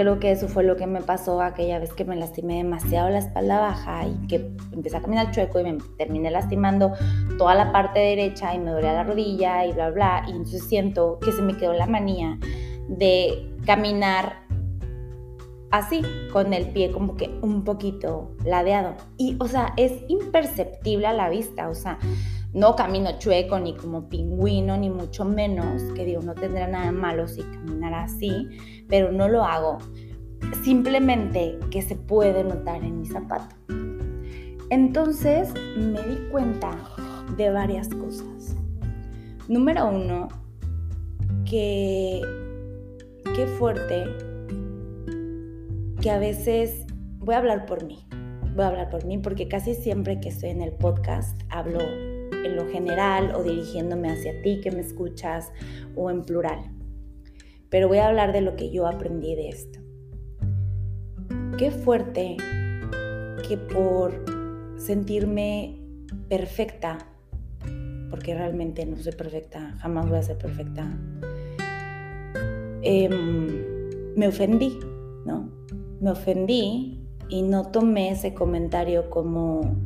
Creo 0.00 0.18
que 0.18 0.30
eso 0.30 0.48
fue 0.48 0.64
lo 0.64 0.78
que 0.78 0.86
me 0.86 1.02
pasó 1.02 1.42
aquella 1.42 1.78
vez 1.78 1.92
que 1.92 2.06
me 2.06 2.16
lastimé 2.16 2.56
demasiado 2.56 3.10
la 3.10 3.18
espalda 3.18 3.60
baja 3.60 4.06
y 4.06 4.26
que 4.28 4.50
empecé 4.72 4.96
a 4.96 5.02
caminar 5.02 5.30
chueco 5.30 5.60
y 5.60 5.64
me 5.64 5.78
terminé 5.98 6.30
lastimando 6.30 6.94
toda 7.36 7.54
la 7.54 7.70
parte 7.70 8.00
derecha 8.00 8.54
y 8.54 8.60
me 8.60 8.70
dolía 8.70 8.94
la 8.94 9.04
rodilla 9.04 9.66
y 9.66 9.72
bla, 9.72 9.90
bla. 9.90 10.24
Y 10.26 10.30
entonces 10.30 10.62
siento 10.62 11.18
que 11.20 11.32
se 11.32 11.42
me 11.42 11.54
quedó 11.54 11.74
la 11.74 11.84
manía 11.84 12.38
de 12.88 13.54
caminar 13.66 14.46
así, 15.70 16.00
con 16.32 16.54
el 16.54 16.70
pie 16.70 16.92
como 16.92 17.16
que 17.16 17.38
un 17.42 17.64
poquito 17.64 18.34
ladeado. 18.42 18.94
Y, 19.18 19.36
o 19.38 19.48
sea, 19.48 19.74
es 19.76 19.92
imperceptible 20.08 21.08
a 21.08 21.12
la 21.12 21.28
vista, 21.28 21.68
o 21.68 21.74
sea, 21.74 21.98
no 22.52 22.74
camino 22.74 23.18
chueco 23.18 23.60
ni 23.60 23.76
como 23.76 24.08
pingüino, 24.08 24.76
ni 24.76 24.90
mucho 24.90 25.24
menos, 25.24 25.82
que 25.94 26.04
digo, 26.04 26.22
no 26.22 26.34
tendrá 26.34 26.66
nada 26.66 26.90
malo 26.90 27.28
si 27.28 27.42
caminara 27.42 28.04
así, 28.04 28.48
pero 28.90 29.12
no 29.12 29.28
lo 29.28 29.44
hago. 29.44 29.78
Simplemente 30.62 31.58
que 31.70 31.80
se 31.80 31.94
puede 31.94 32.44
notar 32.44 32.82
en 32.82 33.00
mi 33.00 33.06
zapato. 33.06 33.54
Entonces 34.68 35.48
me 35.76 36.02
di 36.02 36.16
cuenta 36.30 36.76
de 37.36 37.50
varias 37.50 37.88
cosas. 37.88 38.56
Número 39.48 39.88
uno, 39.88 40.28
que 41.48 42.20
qué 43.34 43.46
fuerte 43.46 44.04
que 46.00 46.10
a 46.10 46.18
veces 46.18 46.86
voy 47.18 47.34
a 47.34 47.38
hablar 47.38 47.66
por 47.66 47.84
mí. 47.84 48.06
Voy 48.54 48.64
a 48.64 48.68
hablar 48.68 48.90
por 48.90 49.04
mí 49.04 49.18
porque 49.18 49.48
casi 49.48 49.74
siempre 49.74 50.20
que 50.20 50.28
estoy 50.28 50.50
en 50.50 50.62
el 50.62 50.72
podcast 50.72 51.40
hablo 51.50 51.80
en 51.80 52.56
lo 52.56 52.66
general 52.68 53.34
o 53.34 53.42
dirigiéndome 53.42 54.10
hacia 54.10 54.40
ti 54.42 54.60
que 54.60 54.70
me 54.70 54.80
escuchas 54.80 55.52
o 55.96 56.10
en 56.10 56.22
plural. 56.22 56.79
Pero 57.70 57.88
voy 57.88 57.98
a 57.98 58.08
hablar 58.08 58.32
de 58.32 58.40
lo 58.40 58.56
que 58.56 58.70
yo 58.70 58.86
aprendí 58.86 59.34
de 59.34 59.48
esto. 59.48 59.78
Qué 61.56 61.70
fuerte 61.70 62.36
que 63.48 63.56
por 63.56 64.24
sentirme 64.76 65.78
perfecta, 66.28 66.98
porque 68.10 68.34
realmente 68.34 68.84
no 68.86 68.96
soy 68.96 69.12
perfecta, 69.12 69.76
jamás 69.78 70.08
voy 70.08 70.18
a 70.18 70.22
ser 70.22 70.38
perfecta, 70.38 70.98
em, 72.82 74.14
me 74.16 74.28
ofendí, 74.28 74.78
¿no? 75.24 75.50
Me 76.00 76.10
ofendí 76.10 77.00
y 77.28 77.42
no 77.42 77.70
tomé 77.70 78.10
ese 78.10 78.34
comentario 78.34 79.10
como 79.10 79.76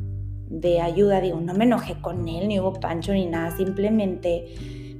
de 0.47 0.79
ayuda, 0.81 1.21
digo, 1.21 1.39
no 1.41 1.53
me 1.53 1.65
enojé 1.65 2.01
con 2.01 2.27
él, 2.27 2.47
ni 2.47 2.59
hubo 2.59 2.73
pancho 2.73 3.13
ni 3.13 3.25
nada, 3.25 3.55
simplemente 3.55 4.45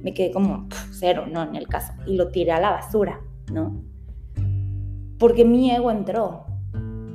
me 0.06 0.14
quedé 0.14 0.30
como 0.30 0.68
cero, 0.92 1.24
¿no? 1.28 1.42
En 1.42 1.56
el 1.56 1.66
caso, 1.66 1.92
y 2.06 2.14
lo 2.14 2.28
tiré 2.28 2.52
a 2.52 2.60
la 2.60 2.70
basura, 2.70 3.22
¿no? 3.52 3.82
Porque 5.18 5.44
mi 5.44 5.72
ego 5.72 5.90
entró, 5.90 6.46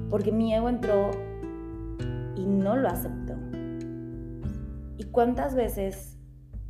porque 0.09 0.33
mi 0.33 0.53
ego 0.53 0.67
entró 0.67 1.09
y 2.35 2.45
no 2.45 2.75
lo 2.75 2.89
aceptó. 2.89 3.35
¿Y 4.97 5.05
cuántas 5.05 5.55
veces 5.55 6.17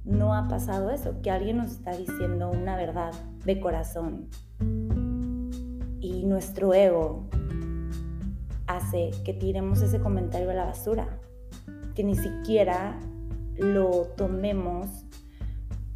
no 0.03 0.35
ha 0.35 0.47
pasado 0.47 0.91
eso? 0.91 1.23
Que 1.23 1.31
alguien 1.31 1.57
nos 1.57 1.71
está 1.71 1.97
diciendo 1.97 2.51
una 2.51 2.75
verdad 2.75 3.13
de 3.43 3.59
corazón 3.59 4.27
y 6.01 6.23
nuestro 6.25 6.75
ego 6.75 7.25
hace 8.67 9.09
que 9.25 9.33
tiremos 9.33 9.81
ese 9.81 9.99
comentario 9.99 10.51
a 10.51 10.53
la 10.53 10.65
basura, 10.65 11.19
que 11.95 12.03
ni 12.03 12.13
siquiera 12.15 12.99
lo 13.57 14.03
tomemos 14.15 15.07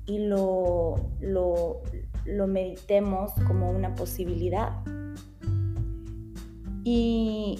y 0.05 0.19
lo, 0.19 0.95
lo, 1.19 1.81
lo 2.25 2.47
meditemos 2.47 3.31
como 3.47 3.71
una 3.71 3.95
posibilidad. 3.95 4.83
Y, 6.83 7.59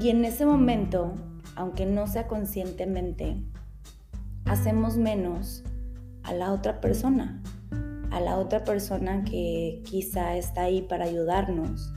y 0.00 0.08
en 0.08 0.24
ese 0.24 0.44
momento, 0.44 1.14
aunque 1.54 1.86
no 1.86 2.06
sea 2.06 2.26
conscientemente, 2.26 3.42
hacemos 4.44 4.96
menos 4.96 5.62
a 6.24 6.32
la 6.34 6.52
otra 6.52 6.80
persona, 6.80 7.42
a 8.10 8.20
la 8.20 8.38
otra 8.38 8.64
persona 8.64 9.24
que 9.24 9.82
quizá 9.84 10.36
está 10.36 10.62
ahí 10.62 10.82
para 10.82 11.04
ayudarnos 11.04 11.92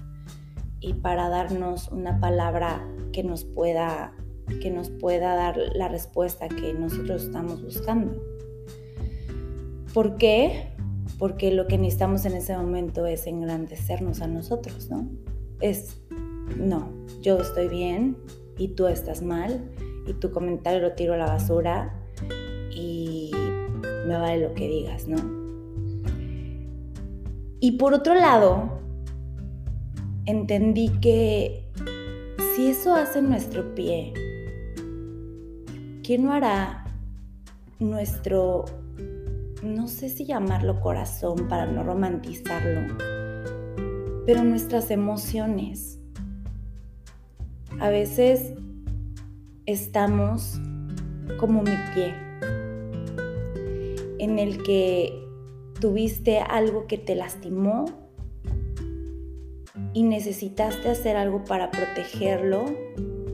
y 0.80 0.94
para 0.94 1.30
darnos 1.30 1.90
una 1.90 2.20
palabra 2.20 2.88
que 3.12 3.24
nos 3.24 3.44
pueda 3.44 4.14
que 4.62 4.72
nos 4.72 4.90
pueda 4.90 5.36
dar 5.36 5.58
la 5.74 5.90
respuesta 5.90 6.48
que 6.48 6.74
nosotros 6.74 7.24
estamos 7.24 7.62
buscando. 7.62 8.16
¿Por 9.94 10.18
qué? 10.18 10.70
Porque 11.18 11.52
lo 11.52 11.68
que 11.68 11.78
necesitamos 11.78 12.26
en 12.26 12.34
ese 12.34 12.56
momento 12.56 13.06
es 13.06 13.28
engrandecernos 13.28 14.22
a 14.22 14.28
nosotros, 14.28 14.90
¿no? 14.90 15.10
Es, 15.62 16.02
no, 16.58 16.92
yo 17.22 17.40
estoy 17.40 17.68
bien 17.68 18.18
y 18.58 18.70
tú 18.70 18.88
estás 18.88 19.22
mal 19.22 19.72
y 20.06 20.14
tu 20.14 20.32
comentario 20.32 20.82
lo 20.82 20.94
tiro 20.94 21.14
a 21.14 21.18
la 21.18 21.26
basura 21.26 21.94
y 22.72 23.32
me 24.08 24.18
vale 24.18 24.48
lo 24.48 24.54
que 24.54 24.68
digas, 24.68 25.08
¿no? 25.08 25.18
Y 27.60 27.74
por 27.74 27.94
otro 27.94 28.14
lado, 28.14 28.80
entendí 30.26 30.90
que 31.02 31.66
si 32.56 32.68
eso 32.68 32.94
hace 32.94 33.22
nuestro 33.22 33.74
pie, 33.74 34.14
¿qué 36.04 36.18
no 36.20 36.32
hará 36.32 36.86
nuestro, 37.80 38.66
no 39.64 39.88
sé 39.88 40.10
si 40.10 40.26
llamarlo 40.26 40.80
corazón 40.82 41.48
para 41.48 41.66
no 41.66 41.84
romantizarlo, 41.84 42.96
pero 44.26 44.44
nuestras 44.44 44.92
emociones? 44.92 46.00
A 47.80 47.90
veces 47.90 48.54
estamos 49.66 50.60
como 51.40 51.64
mi 51.64 51.76
pie, 51.94 52.14
en 54.20 54.40
el 54.40 54.64
que 54.64 55.14
tuviste 55.80 56.40
algo 56.40 56.88
que 56.88 56.98
te 56.98 57.16
lastimó 57.16 57.86
y 59.94 60.04
necesitaste 60.04 60.90
hacer 60.90 61.16
algo 61.16 61.44
para 61.46 61.72
protegerlo, 61.72 62.66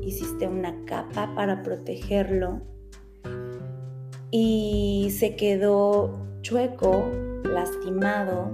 hiciste 0.01 0.47
una 0.47 0.85
capa 0.85 1.33
para 1.35 1.63
protegerlo 1.63 2.72
y 4.35 5.11
se 5.11 5.35
quedó 5.35 6.09
chueco, 6.41 7.11
lastimado 7.43 8.49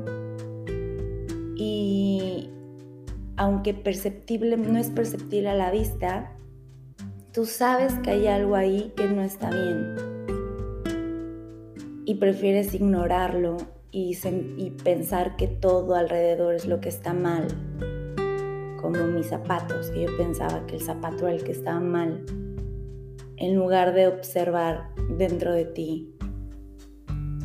y 1.56 2.50
aunque 3.38 3.74
perceptible 3.74 4.58
no 4.58 4.78
es 4.78 4.90
perceptible 4.90 5.48
a 5.48 5.56
la 5.56 5.72
vista, 5.72 6.36
tú 7.32 7.46
sabes 7.46 7.94
que 8.04 8.10
hay 8.10 8.28
algo 8.28 8.56
ahí 8.56 8.92
que 8.98 9.08
no 9.08 9.22
está 9.22 9.50
bien 9.52 9.96
y 12.04 12.16
prefieres 12.16 12.74
ignorarlo 12.74 13.56
y, 13.90 14.18
y 14.58 14.72
pensar 14.84 15.38
que 15.38 15.48
todo 15.48 15.96
alrededor 15.96 16.56
es 16.56 16.66
lo 16.66 16.82
que 16.82 16.90
está 16.90 17.14
mal, 17.14 17.48
como 18.82 19.06
mis 19.06 19.28
zapatos, 19.28 19.92
que 19.92 20.02
yo 20.02 20.18
pensaba 20.18 20.68
que 20.68 20.76
el 20.76 20.82
zapato 20.82 21.26
era 21.26 21.38
el 21.38 21.44
que 21.46 21.54
estaba 21.54 21.80
mal, 21.80 22.26
en 23.40 23.56
lugar 23.56 23.94
de 23.94 24.08
observar 24.08 24.90
dentro 25.18 25.54
de 25.54 25.66
ti 25.66 26.14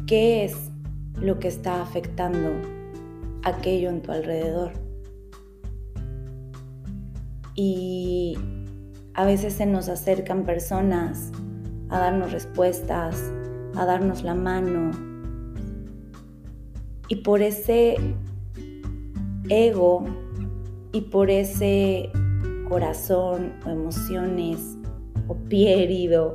qué 0.06 0.44
es 0.44 0.70
lo 1.20 1.38
que 1.38 1.48
está 1.48 1.80
afectando 1.80 2.50
aquello 3.44 3.88
en 3.90 4.02
tu 4.02 4.12
alrededor. 4.12 4.72
Y 7.54 8.36
a 9.14 9.24
veces 9.24 9.54
se 9.54 9.66
nos 9.66 9.88
acercan 9.88 10.44
personas 10.44 11.30
a 11.88 11.98
darnos 12.00 12.32
respuestas, 12.32 13.32
a 13.76 13.86
darnos 13.86 14.24
la 14.24 14.34
mano, 14.34 14.90
y 17.08 17.16
por 17.16 17.42
ese 17.42 17.96
ego 19.48 20.04
y 20.92 21.02
por 21.02 21.30
ese 21.30 22.10
corazón 22.68 23.52
o 23.66 23.70
emociones 23.70 24.78
o 25.28 25.34
pie 25.34 25.82
herido, 25.82 26.34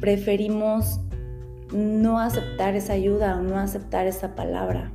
preferimos 0.00 1.00
no 1.72 2.18
aceptar 2.18 2.74
esa 2.74 2.94
ayuda 2.94 3.38
o 3.38 3.42
no 3.42 3.58
aceptar 3.58 4.06
esa 4.06 4.34
palabra. 4.34 4.92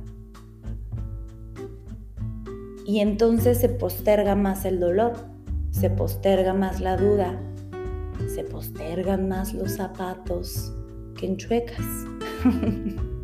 Y 2.84 3.00
entonces 3.00 3.58
se 3.58 3.68
posterga 3.68 4.34
más 4.34 4.64
el 4.64 4.78
dolor, 4.78 5.14
se 5.70 5.90
posterga 5.90 6.54
más 6.54 6.80
la 6.80 6.96
duda, 6.96 7.40
se 8.32 8.44
postergan 8.44 9.28
más 9.28 9.54
los 9.54 9.72
zapatos 9.72 10.72
que 11.16 11.26
enchuecas. 11.26 11.84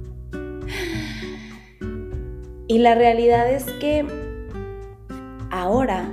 Y 2.72 2.78
la 2.78 2.94
realidad 2.94 3.52
es 3.52 3.64
que 3.64 4.06
ahora, 5.50 6.08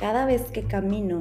cada 0.00 0.24
vez 0.24 0.44
que 0.44 0.62
camino, 0.62 1.20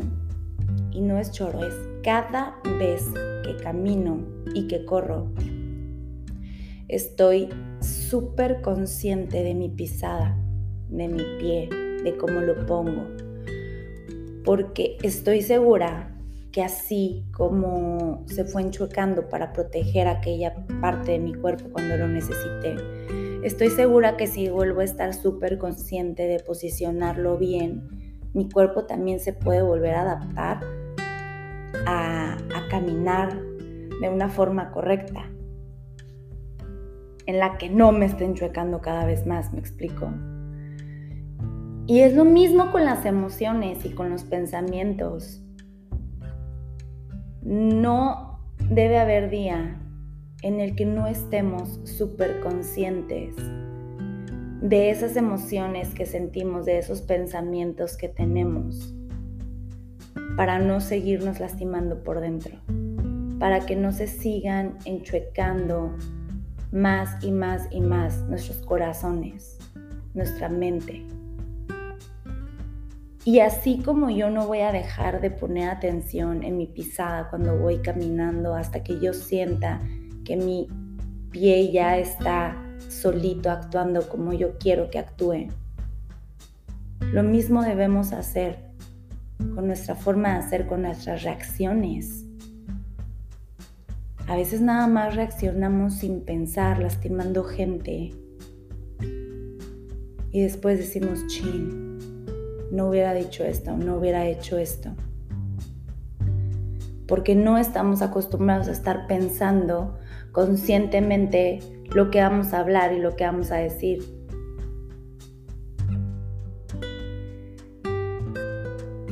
y 0.91 1.01
no 1.01 1.17
es 1.19 1.31
choro, 1.31 1.67
es 1.67 1.75
cada 2.01 2.55
vez 2.79 3.05
que 3.43 3.57
camino 3.61 4.25
y 4.55 4.67
que 4.67 4.85
corro, 4.85 5.27
estoy 6.87 7.49
súper 7.81 8.61
consciente 8.61 9.43
de 9.43 9.53
mi 9.53 9.67
pisada, 9.67 10.37
de 10.87 11.09
mi 11.09 11.23
pie, 11.39 11.69
de 12.03 12.15
cómo 12.17 12.39
lo 12.39 12.65
pongo. 12.65 13.05
Porque 14.45 14.97
estoy 15.03 15.41
segura 15.41 16.15
que 16.53 16.63
así 16.63 17.25
como 17.33 18.23
se 18.27 18.45
fue 18.45 18.61
enchuecando 18.61 19.27
para 19.27 19.51
proteger 19.51 20.07
aquella 20.07 20.65
parte 20.81 21.11
de 21.11 21.19
mi 21.19 21.33
cuerpo 21.33 21.69
cuando 21.73 21.97
lo 21.97 22.07
necesité, 22.07 22.77
Estoy 23.43 23.69
segura 23.69 24.17
que 24.17 24.27
si 24.27 24.49
vuelvo 24.49 24.81
a 24.81 24.83
estar 24.83 25.13
súper 25.13 25.57
consciente 25.57 26.23
de 26.23 26.41
posicionarlo 26.41 27.37
bien, 27.37 27.98
mi 28.33 28.49
cuerpo 28.49 28.85
también 28.85 29.19
se 29.19 29.33
puede 29.33 29.61
volver 29.61 29.95
a 29.95 30.01
adaptar 30.01 30.61
a, 31.85 32.37
caminar 32.69 33.35
de 33.99 34.09
una 34.09 34.29
forma 34.29 34.69
correcta, 34.69 35.25
en 37.25 37.39
la 37.39 37.57
que 37.57 37.67
no 37.67 37.91
me 37.91 38.05
estén 38.05 38.35
chuecando 38.35 38.79
cada 38.79 39.05
vez 39.05 39.25
más, 39.25 39.51
me 39.51 39.59
explico. 39.59 40.11
Y 41.87 42.01
es 42.01 42.15
lo 42.15 42.25
mismo 42.25 42.71
con 42.71 42.85
las 42.85 43.05
emociones 43.07 43.83
y 43.85 43.89
con 43.89 44.11
los 44.11 44.23
pensamientos. 44.23 45.41
No 47.41 48.39
debe 48.69 48.99
haber 48.99 49.31
día 49.31 49.81
en 50.43 50.59
el 50.59 50.75
que 50.75 50.85
no 50.85 51.07
estemos 51.07 51.79
súper 51.85 52.39
conscientes 52.41 53.35
de 54.61 54.89
esas 54.89 55.15
emociones 55.15 55.93
que 55.93 56.05
sentimos, 56.05 56.65
de 56.65 56.79
esos 56.79 57.01
pensamientos 57.01 57.97
que 57.97 58.09
tenemos. 58.09 58.93
para 60.35 60.57
no 60.57 60.79
seguirnos 60.79 61.41
lastimando 61.41 62.01
por 62.01 62.21
dentro, 62.21 62.55
para 63.39 63.65
que 63.65 63.75
no 63.75 63.91
se 63.91 64.07
sigan 64.07 64.77
enchuecando 64.85 65.93
más 66.71 67.21
y 67.21 67.31
más 67.31 67.67
y 67.71 67.81
más 67.81 68.21
nuestros 68.23 68.59
corazones, 68.59 69.57
nuestra 70.13 70.47
mente. 70.47 71.05
Y 73.25 73.39
así 73.39 73.81
como 73.83 74.09
yo 74.09 74.29
no 74.29 74.47
voy 74.47 74.59
a 74.59 74.71
dejar 74.71 75.19
de 75.19 75.29
poner 75.29 75.69
atención 75.69 76.41
en 76.43 76.55
mi 76.55 76.67
pisada 76.67 77.29
cuando 77.29 77.57
voy 77.57 77.79
caminando 77.79 78.55
hasta 78.55 78.81
que 78.81 78.97
yo 79.01 79.13
sienta 79.13 79.81
que 80.23 80.37
mi 80.37 80.67
pie 81.31 81.69
ya 81.73 81.97
está 81.97 82.68
solito 82.87 83.49
actuando 83.49 84.07
como 84.07 84.33
yo 84.33 84.57
quiero 84.57 84.89
que 84.89 84.99
actúe. 84.99 85.47
Lo 87.11 87.23
mismo 87.23 87.63
debemos 87.63 88.13
hacer 88.13 88.69
con 89.55 89.67
nuestra 89.67 89.95
forma 89.95 90.33
de 90.33 90.35
hacer, 90.35 90.67
con 90.67 90.83
nuestras 90.83 91.23
reacciones. 91.23 92.25
A 94.27 94.35
veces 94.35 94.61
nada 94.61 94.85
más 94.85 95.15
reaccionamos 95.15 95.95
sin 95.95 96.21
pensar, 96.21 96.79
lastimando 96.79 97.43
gente. 97.43 98.11
Y 100.31 100.41
después 100.41 100.77
decimos, 100.77 101.25
chin, 101.27 101.97
no 102.71 102.89
hubiera 102.89 103.13
dicho 103.13 103.43
esto, 103.43 103.75
no 103.75 103.95
hubiera 103.95 104.27
hecho 104.27 104.59
esto. 104.59 104.91
Porque 107.07 107.33
no 107.33 107.57
estamos 107.57 108.03
acostumbrados 108.03 108.67
a 108.67 108.71
estar 108.71 109.07
pensando 109.07 109.97
conscientemente 110.31 111.59
lo 111.93 112.11
que 112.11 112.21
vamos 112.21 112.53
a 112.53 112.59
hablar 112.59 112.93
y 112.93 112.99
lo 112.99 113.15
que 113.15 113.25
vamos 113.25 113.51
a 113.51 113.57
decir. 113.57 114.03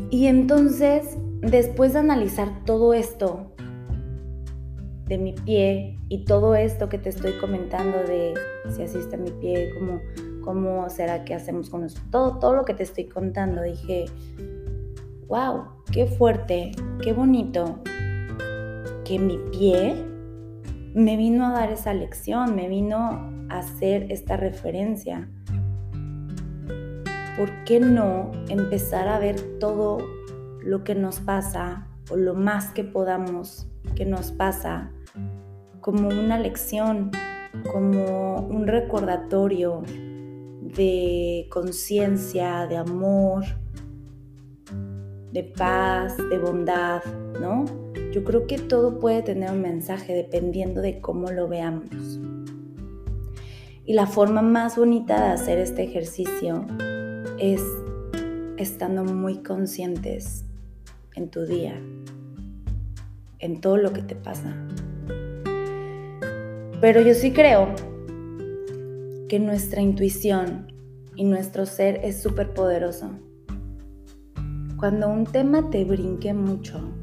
Y 0.09 0.27
entonces, 0.27 1.17
después 1.41 1.93
de 1.93 1.99
analizar 1.99 2.63
todo 2.65 2.93
esto 2.93 3.51
de 5.05 5.17
mi 5.17 5.33
pie 5.33 5.99
y 6.09 6.25
todo 6.25 6.55
esto 6.55 6.89
que 6.89 6.97
te 6.97 7.09
estoy 7.09 7.33
comentando 7.33 7.97
de 7.99 8.33
si 8.69 8.83
así 8.83 8.97
está 8.97 9.17
mi 9.17 9.31
pie, 9.31 9.69
cómo, 9.77 10.01
cómo 10.43 10.89
será 10.89 11.23
que 11.23 11.33
hacemos 11.33 11.69
con 11.69 11.83
eso, 11.83 11.99
todo, 12.11 12.39
todo 12.39 12.55
lo 12.55 12.65
que 12.65 12.73
te 12.73 12.83
estoy 12.83 13.05
contando, 13.05 13.61
dije, 13.61 14.05
wow, 15.27 15.65
qué 15.91 16.07
fuerte, 16.07 16.71
qué 17.01 17.13
bonito 17.13 17.79
que 19.03 19.19
mi 19.19 19.37
pie 19.51 19.95
me 20.97 21.15
vino 21.15 21.45
a 21.45 21.51
dar 21.51 21.71
esa 21.71 21.93
lección, 21.93 22.55
me 22.55 22.67
vino 22.67 22.97
a 23.49 23.59
hacer 23.59 24.11
esta 24.11 24.35
referencia. 24.35 25.29
¿Por 27.37 27.51
qué 27.65 27.79
no 27.79 28.31
empezar 28.49 29.07
a 29.07 29.19
ver 29.19 29.59
todo 29.59 29.99
lo 30.63 30.83
que 30.83 30.95
nos 30.95 31.19
pasa 31.19 31.87
o 32.09 32.15
lo 32.15 32.33
más 32.33 32.71
que 32.71 32.83
podamos 32.83 33.67
que 33.95 34.05
nos 34.05 34.31
pasa 34.31 34.91
como 35.81 36.09
una 36.09 36.39
lección, 36.39 37.11
como 37.71 38.47
un 38.47 38.65
recordatorio 38.65 39.83
de 39.85 41.47
conciencia, 41.51 42.65
de 42.65 42.75
amor, 42.75 43.45
de 45.31 45.43
paz, 45.43 46.17
de 46.17 46.39
bondad, 46.39 47.03
¿no? 47.39 47.86
Yo 48.17 48.23
creo 48.23 48.47
que 48.47 48.57
todo 48.57 48.97
puede 48.97 49.21
tener 49.21 49.51
un 49.51 49.61
mensaje 49.61 50.11
dependiendo 50.11 50.81
de 50.81 51.01
cómo 51.01 51.29
lo 51.29 51.47
veamos. 51.47 52.19
Y 53.85 53.93
la 53.93 54.07
forma 54.07 54.41
más 54.41 54.75
bonita 54.75 55.23
de 55.23 55.33
hacer 55.33 55.59
este 55.59 55.83
ejercicio 55.83 56.65
es 57.37 57.61
estando 58.57 59.03
muy 59.03 59.43
conscientes 59.43 60.45
en 61.13 61.29
tu 61.29 61.45
día, 61.45 61.79
en 63.37 63.61
todo 63.61 63.77
lo 63.77 63.93
que 63.93 64.01
te 64.01 64.15
pasa. 64.15 64.51
Pero 66.81 67.01
yo 67.01 67.13
sí 67.13 67.33
creo 67.33 67.67
que 69.29 69.37
nuestra 69.37 69.79
intuición 69.79 70.73
y 71.15 71.23
nuestro 71.23 71.67
ser 71.67 71.99
es 72.03 72.19
súper 72.19 72.55
poderoso. 72.55 73.11
Cuando 74.75 75.07
un 75.07 75.27
tema 75.27 75.69
te 75.69 75.85
brinque 75.85 76.33
mucho, 76.33 76.96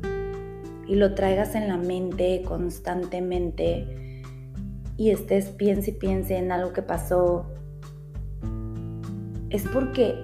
y 0.87 0.97
lo 0.97 1.15
traigas 1.15 1.55
en 1.55 1.69
la 1.69 1.77
mente 1.77 2.43
constantemente 2.45 4.23
y 4.97 5.11
estés 5.11 5.47
piense 5.47 5.91
y 5.91 5.95
piense 5.95 6.37
en 6.37 6.53
algo 6.53 6.73
que 6.73 6.83
pasó, 6.83 7.47
es 9.51 9.65
porque 9.73 10.15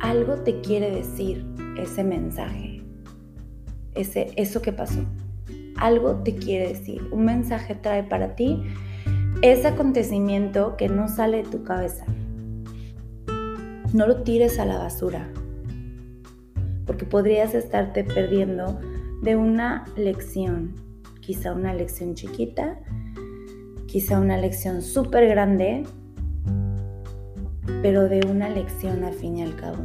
algo 0.00 0.36
te 0.36 0.60
quiere 0.60 0.90
decir 0.90 1.44
ese 1.78 2.04
mensaje, 2.04 2.82
ese, 3.94 4.30
eso 4.36 4.62
que 4.62 4.72
pasó. 4.72 5.00
Algo 5.76 6.16
te 6.22 6.34
quiere 6.34 6.68
decir, 6.68 7.06
un 7.12 7.26
mensaje 7.26 7.74
trae 7.74 8.02
para 8.02 8.34
ti 8.34 8.62
ese 9.42 9.68
acontecimiento 9.68 10.76
que 10.76 10.88
no 10.88 11.08
sale 11.08 11.38
de 11.38 11.50
tu 11.50 11.62
cabeza. 11.62 12.06
No 13.92 14.06
lo 14.06 14.22
tires 14.22 14.58
a 14.58 14.64
la 14.64 14.78
basura, 14.78 15.28
porque 16.86 17.04
podrías 17.04 17.54
estarte 17.54 18.04
perdiendo 18.04 18.80
de 19.22 19.36
una 19.36 19.84
lección, 19.96 20.74
quizá 21.20 21.52
una 21.52 21.72
lección 21.74 22.14
chiquita, 22.14 22.78
quizá 23.86 24.20
una 24.20 24.36
lección 24.36 24.82
súper 24.82 25.28
grande, 25.28 25.84
pero 27.82 28.08
de 28.08 28.20
una 28.28 28.48
lección 28.48 29.04
al 29.04 29.14
fin 29.14 29.38
y 29.38 29.42
al 29.42 29.56
cabo. 29.56 29.84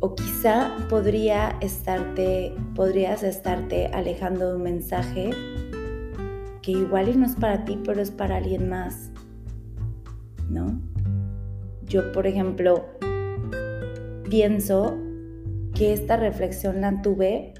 O 0.00 0.14
quizá 0.14 0.76
podría 0.88 1.56
estarte, 1.60 2.54
podrías 2.74 3.22
estarte 3.22 3.86
alejando 3.88 4.50
de 4.50 4.56
un 4.56 4.62
mensaje 4.62 5.30
que 6.62 6.72
igual 6.72 7.08
y 7.08 7.16
no 7.16 7.26
es 7.26 7.34
para 7.34 7.64
ti, 7.64 7.78
pero 7.84 8.00
es 8.00 8.10
para 8.10 8.36
alguien 8.36 8.68
más, 8.68 9.10
¿no? 10.48 10.80
Yo, 11.84 12.12
por 12.12 12.26
ejemplo, 12.26 12.84
pienso 14.28 14.96
que 15.76 15.92
esta 15.92 16.16
reflexión 16.16 16.80
la 16.80 17.02
tuve 17.02 17.52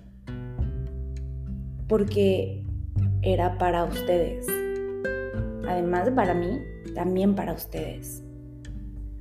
porque 1.86 2.64
era 3.22 3.58
para 3.58 3.84
ustedes. 3.84 4.46
Además 5.68 6.06
de 6.06 6.12
para 6.12 6.32
mí, 6.32 6.60
también 6.94 7.34
para 7.34 7.52
ustedes. 7.52 8.22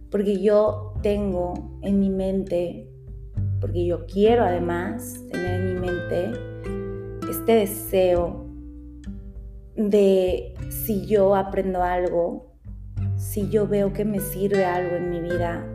Porque 0.09 0.41
yo 0.41 0.93
tengo 1.01 1.77
en 1.81 1.99
mi 1.99 2.09
mente, 2.09 2.89
porque 3.59 3.85
yo 3.85 4.05
quiero 4.05 4.45
además 4.45 5.21
tener 5.29 5.61
en 5.61 5.73
mi 5.73 5.87
mente 5.87 6.31
este 7.29 7.53
deseo 7.53 8.45
de 9.75 10.53
si 10.69 11.05
yo 11.05 11.35
aprendo 11.35 11.83
algo, 11.83 12.53
si 13.17 13.49
yo 13.49 13.67
veo 13.67 13.91
que 13.91 14.05
me 14.05 14.21
sirve 14.21 14.63
algo 14.63 14.95
en 14.95 15.09
mi 15.09 15.19
vida, 15.19 15.67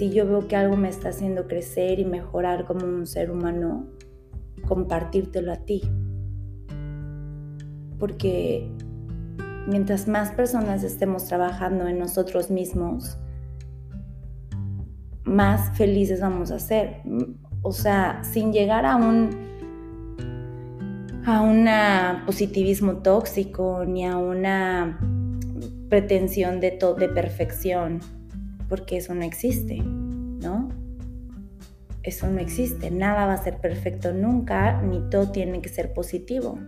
si 0.00 0.08
yo 0.08 0.26
veo 0.26 0.48
que 0.48 0.56
algo 0.56 0.78
me 0.78 0.88
está 0.88 1.10
haciendo 1.10 1.46
crecer 1.46 1.98
y 1.98 2.06
mejorar 2.06 2.64
como 2.64 2.86
un 2.86 3.06
ser 3.06 3.30
humano, 3.30 3.84
compartírtelo 4.66 5.52
a 5.52 5.56
ti. 5.56 5.82
Porque 7.98 8.66
mientras 9.66 10.08
más 10.08 10.30
personas 10.30 10.84
estemos 10.84 11.26
trabajando 11.26 11.86
en 11.86 11.98
nosotros 11.98 12.50
mismos, 12.50 13.18
más 15.24 15.76
felices 15.76 16.22
vamos 16.22 16.50
a 16.50 16.58
ser. 16.58 17.02
O 17.60 17.72
sea, 17.72 18.24
sin 18.24 18.54
llegar 18.54 18.86
a 18.86 18.96
un 18.96 19.28
a 21.26 21.42
un 21.42 21.66
positivismo 22.24 23.02
tóxico 23.02 23.84
ni 23.84 24.06
a 24.06 24.16
una 24.16 24.98
pretensión 25.90 26.58
de, 26.58 26.78
de 26.98 27.08
perfección 27.10 28.00
porque 28.70 28.96
eso 28.96 29.14
no 29.14 29.24
existe, 29.24 29.82
¿no? 29.82 30.68
Eso 32.04 32.30
no 32.30 32.38
existe, 32.38 32.90
nada 32.90 33.26
va 33.26 33.34
a 33.34 33.42
ser 33.42 33.58
perfecto 33.58 34.14
nunca, 34.14 34.80
ni 34.80 35.00
todo 35.10 35.32
tiene 35.32 35.60
que 35.60 35.68
ser 35.68 35.92
positivo. 35.92 36.58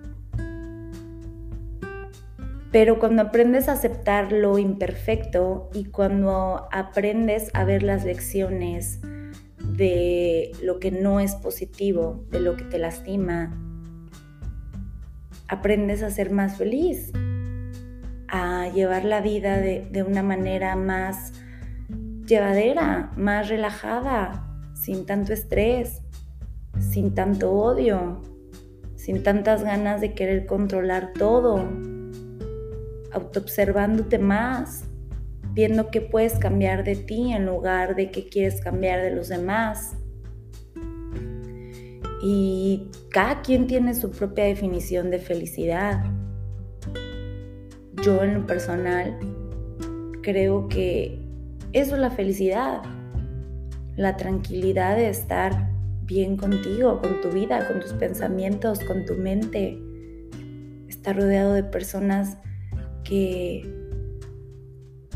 Pero 2.72 2.98
cuando 2.98 3.22
aprendes 3.22 3.68
a 3.68 3.72
aceptar 3.72 4.32
lo 4.32 4.58
imperfecto 4.58 5.70
y 5.72 5.84
cuando 5.84 6.68
aprendes 6.72 7.50
a 7.54 7.64
ver 7.64 7.82
las 7.82 8.04
lecciones 8.04 9.00
de 9.58 10.50
lo 10.60 10.80
que 10.80 10.90
no 10.90 11.20
es 11.20 11.36
positivo, 11.36 12.26
de 12.30 12.40
lo 12.40 12.56
que 12.56 12.64
te 12.64 12.78
lastima, 12.78 13.56
aprendes 15.46 16.02
a 16.02 16.10
ser 16.10 16.30
más 16.30 16.56
feliz, 16.56 17.12
a 18.26 18.68
llevar 18.74 19.04
la 19.04 19.20
vida 19.20 19.58
de, 19.58 19.86
de 19.90 20.02
una 20.02 20.22
manera 20.22 20.74
más 20.74 21.32
llevadera, 22.32 23.12
más 23.14 23.50
relajada, 23.50 24.46
sin 24.74 25.04
tanto 25.04 25.34
estrés, 25.34 26.00
sin 26.80 27.14
tanto 27.14 27.52
odio, 27.52 28.22
sin 28.94 29.22
tantas 29.22 29.62
ganas 29.62 30.00
de 30.00 30.14
querer 30.14 30.46
controlar 30.46 31.12
todo, 31.12 31.62
autoobservándote 33.12 34.18
más, 34.18 34.84
viendo 35.52 35.90
qué 35.90 36.00
puedes 36.00 36.38
cambiar 36.38 36.84
de 36.84 36.96
ti 36.96 37.32
en 37.32 37.44
lugar 37.44 37.96
de 37.96 38.10
qué 38.10 38.26
quieres 38.26 38.62
cambiar 38.62 39.02
de 39.02 39.10
los 39.10 39.28
demás. 39.28 39.94
Y 42.22 42.88
cada 43.10 43.42
quien 43.42 43.66
tiene 43.66 43.94
su 43.94 44.10
propia 44.10 44.44
definición 44.44 45.10
de 45.10 45.18
felicidad. 45.18 46.02
Yo 48.02 48.22
en 48.22 48.34
lo 48.34 48.46
personal 48.46 49.18
creo 50.22 50.68
que 50.68 51.21
eso 51.72 51.94
es 51.94 52.00
la 52.00 52.10
felicidad, 52.10 52.82
la 53.96 54.16
tranquilidad 54.16 54.96
de 54.96 55.08
estar 55.08 55.70
bien 56.04 56.36
contigo, 56.36 57.00
con 57.00 57.20
tu 57.20 57.30
vida, 57.30 57.66
con 57.66 57.80
tus 57.80 57.92
pensamientos, 57.94 58.80
con 58.80 59.04
tu 59.06 59.14
mente. 59.14 59.78
Estar 60.88 61.16
rodeado 61.16 61.54
de 61.54 61.64
personas 61.64 62.36
que 63.04 63.68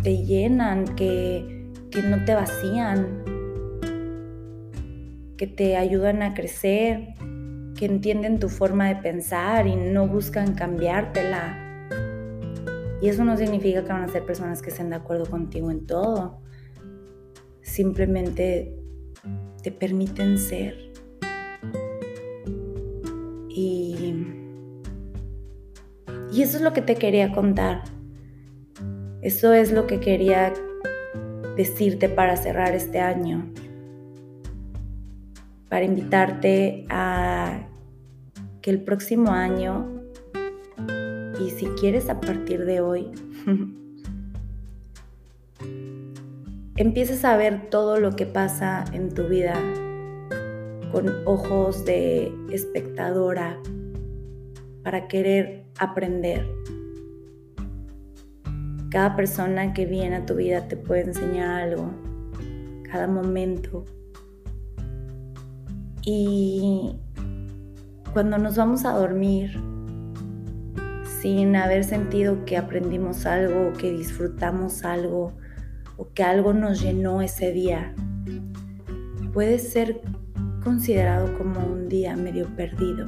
te 0.03 0.25
llenan, 0.25 0.85
que, 0.97 1.71
que 1.91 2.03
no 2.03 2.25
te 2.25 2.35
vacían, 2.35 3.23
que 5.37 5.47
te 5.47 5.77
ayudan 5.77 6.23
a 6.23 6.35
crecer, 6.35 7.15
que 7.77 7.85
entienden 7.85 8.39
tu 8.39 8.49
forma 8.49 8.89
de 8.89 8.97
pensar 8.97 9.67
y 9.67 9.77
no 9.77 10.09
buscan 10.09 10.55
cambiártela. 10.55 11.63
Y 13.03 13.09
eso 13.09 13.25
no 13.25 13.37
significa 13.37 13.85
que 13.85 13.93
van 13.93 14.05
a 14.05 14.09
ser 14.09 14.25
personas 14.25 14.63
que 14.63 14.71
estén 14.71 14.89
de 14.89 14.97
acuerdo 14.97 15.27
contigo 15.27 15.71
en 15.71 15.87
todo. 15.87 16.46
Simplemente 17.77 18.75
te 19.63 19.71
permiten 19.71 20.39
ser. 20.39 20.93
Y, 23.51 24.15
y 26.33 26.43
eso 26.43 26.57
es 26.57 26.63
lo 26.63 26.73
que 26.73 26.81
te 26.81 26.95
quería 26.95 27.33
contar. 27.33 27.83
Eso 29.21 29.53
es 29.53 29.73
lo 29.73 29.87
que 29.87 30.01
quería 30.01 30.55
decirte 31.57 32.09
para 32.09 32.37
cerrar 32.37 32.75
este 32.75 33.01
año 33.01 33.53
para 35.69 35.85
invitarte 35.85 36.87
a 36.89 37.69
que 38.63 38.71
el 38.71 38.83
próximo 38.83 39.31
año, 39.31 40.03
y 41.41 41.51
si 41.51 41.67
quieres 41.79 42.09
a 42.09 42.21
partir 42.21 42.65
de 42.65 42.81
hoy, 42.81 43.11
empieces 46.77 47.25
a 47.25 47.37
ver 47.37 47.71
todo 47.71 47.99
lo 47.99 48.13
que 48.13 48.27
pasa 48.27 48.85
en 48.93 49.15
tu 49.15 49.25
vida 49.29 49.55
con 50.93 51.09
ojos 51.25 51.85
de 51.85 52.33
espectadora 52.51 53.59
para 54.83 55.09
querer 55.09 55.65
aprender. 55.79 56.47
Cada 58.91 59.17
persona 59.17 59.73
que 59.73 59.87
viene 59.87 60.17
a 60.17 60.27
tu 60.27 60.37
vida 60.37 60.69
te 60.69 60.77
puede 60.77 61.03
enseñar 61.03 61.63
algo, 61.63 61.91
cada 62.91 63.07
momento 63.07 63.85
y 66.03 66.95
cuando 68.13 68.39
nos 68.39 68.57
vamos 68.57 68.85
a 68.85 68.93
dormir 68.93 69.61
sin 71.21 71.57
haber 71.57 71.83
sentido 71.83 72.45
que 72.45 72.57
aprendimos 72.57 73.27
algo, 73.27 73.73
que 73.73 73.91
disfrutamos 73.91 74.85
algo 74.85 75.33
o 75.97 76.09
que 76.13 76.23
algo 76.23 76.53
nos 76.53 76.83
llenó 76.83 77.23
ese 77.23 77.53
día, 77.53 77.95
puede 79.33 79.59
ser 79.59 80.01
considerado 80.65 81.37
como 81.39 81.61
un 81.61 81.89
día 81.89 82.17
medio 82.17 82.47
perdido. 82.57 83.07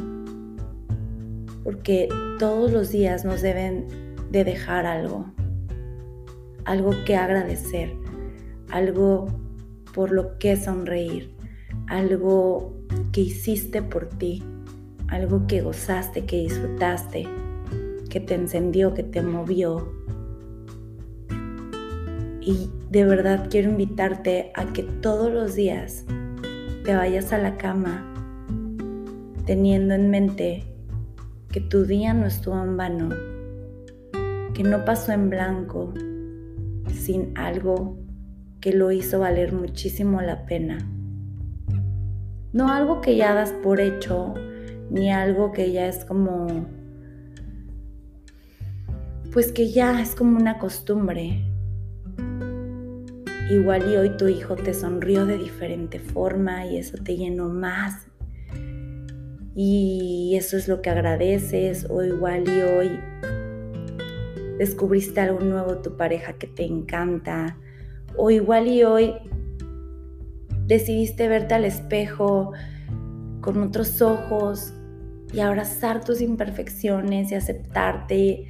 Porque 1.65 2.09
todos 2.39 2.73
los 2.73 2.91
días 2.91 3.25
nos 3.25 3.43
deben 3.43 3.87
de 4.31 4.45
dejar 4.45 4.87
algo, 4.87 5.27
algo 6.65 6.93
que 7.05 7.17
agradecer, 7.17 7.93
algo 8.71 9.27
por 9.95 10.13
lo 10.13 10.39
que 10.39 10.57
sonreír, 10.57 11.35
algo 11.89 12.75
que 13.13 13.23
hiciste 13.23 13.83
por 13.83 14.09
ti, 14.09 14.43
algo 15.09 15.47
que 15.47 15.63
gozaste, 15.63 16.25
que 16.27 16.37
disfrutaste, 16.43 17.27
que 18.09 18.21
te 18.21 18.35
encendió, 18.35 18.95
que 18.95 19.03
te 19.03 19.23
movió. 19.23 19.93
Y 22.41 22.71
de 22.91 23.05
verdad 23.05 23.49
quiero 23.51 23.71
invitarte 23.71 24.51
a 24.55 24.73
que 24.73 24.83
todos 24.83 25.33
los 25.33 25.55
días 25.55 26.05
te 26.85 26.95
vayas 26.95 27.33
a 27.33 27.39
la 27.39 27.57
cama 27.57 28.15
teniendo 29.45 29.95
en 29.95 30.11
mente 30.11 30.65
que 31.51 31.61
tu 31.61 31.85
día 31.85 32.13
no 32.13 32.27
estuvo 32.27 32.63
en 32.63 32.77
vano, 32.77 33.09
que 34.53 34.63
no 34.63 34.85
pasó 34.85 35.13
en 35.13 35.31
blanco, 35.31 35.95
sin 36.93 37.37
algo 37.39 37.99
que 38.61 38.73
lo 38.73 38.93
hizo 38.93 39.21
valer 39.21 39.55
muchísimo 39.55 40.21
la 40.21 40.45
pena. 40.45 40.79
No 42.53 42.71
algo 42.71 43.01
que 43.01 43.17
ya 43.17 43.33
das 43.33 43.53
por 43.63 43.81
hecho, 43.81 44.35
ni 44.91 45.11
algo 45.11 45.53
que 45.53 45.73
ya 45.73 45.87
es 45.87 46.05
como, 46.05 46.67
pues 49.33 49.53
que 49.53 49.71
ya 49.71 50.01
es 50.03 50.15
como 50.15 50.37
una 50.37 50.59
costumbre. 50.59 51.48
Igual 53.51 53.91
y 53.91 53.97
hoy 53.97 54.11
tu 54.17 54.29
hijo 54.29 54.57
te 54.57 54.75
sonrió 54.75 55.25
de 55.25 55.39
diferente 55.39 55.99
forma 55.99 56.67
y 56.67 56.77
eso 56.77 56.99
te 57.03 57.17
llenó 57.17 57.49
más. 57.49 58.07
Y 59.55 60.35
eso 60.37 60.57
es 60.57 60.69
lo 60.69 60.83
que 60.83 60.91
agradeces. 60.91 61.87
O 61.89 62.05
igual 62.05 62.45
y 62.47 62.61
hoy 62.61 63.01
descubriste 64.59 65.21
algo 65.21 65.41
nuevo 65.41 65.79
tu 65.79 65.97
pareja 65.97 66.35
que 66.35 66.47
te 66.47 66.65
encanta. 66.65 67.57
O 68.17 68.31
igual 68.31 68.69
y 68.69 68.85
hoy 68.85 69.15
decidiste 70.67 71.27
verte 71.29 71.55
al 71.55 71.65
espejo 71.65 72.53
con 73.41 73.63
otros 73.63 74.03
ojos 74.03 74.75
y 75.33 75.41
abrazar 75.41 76.05
tus 76.05 76.21
imperfecciones 76.21 77.33
y 77.33 77.35
aceptarte 77.35 78.47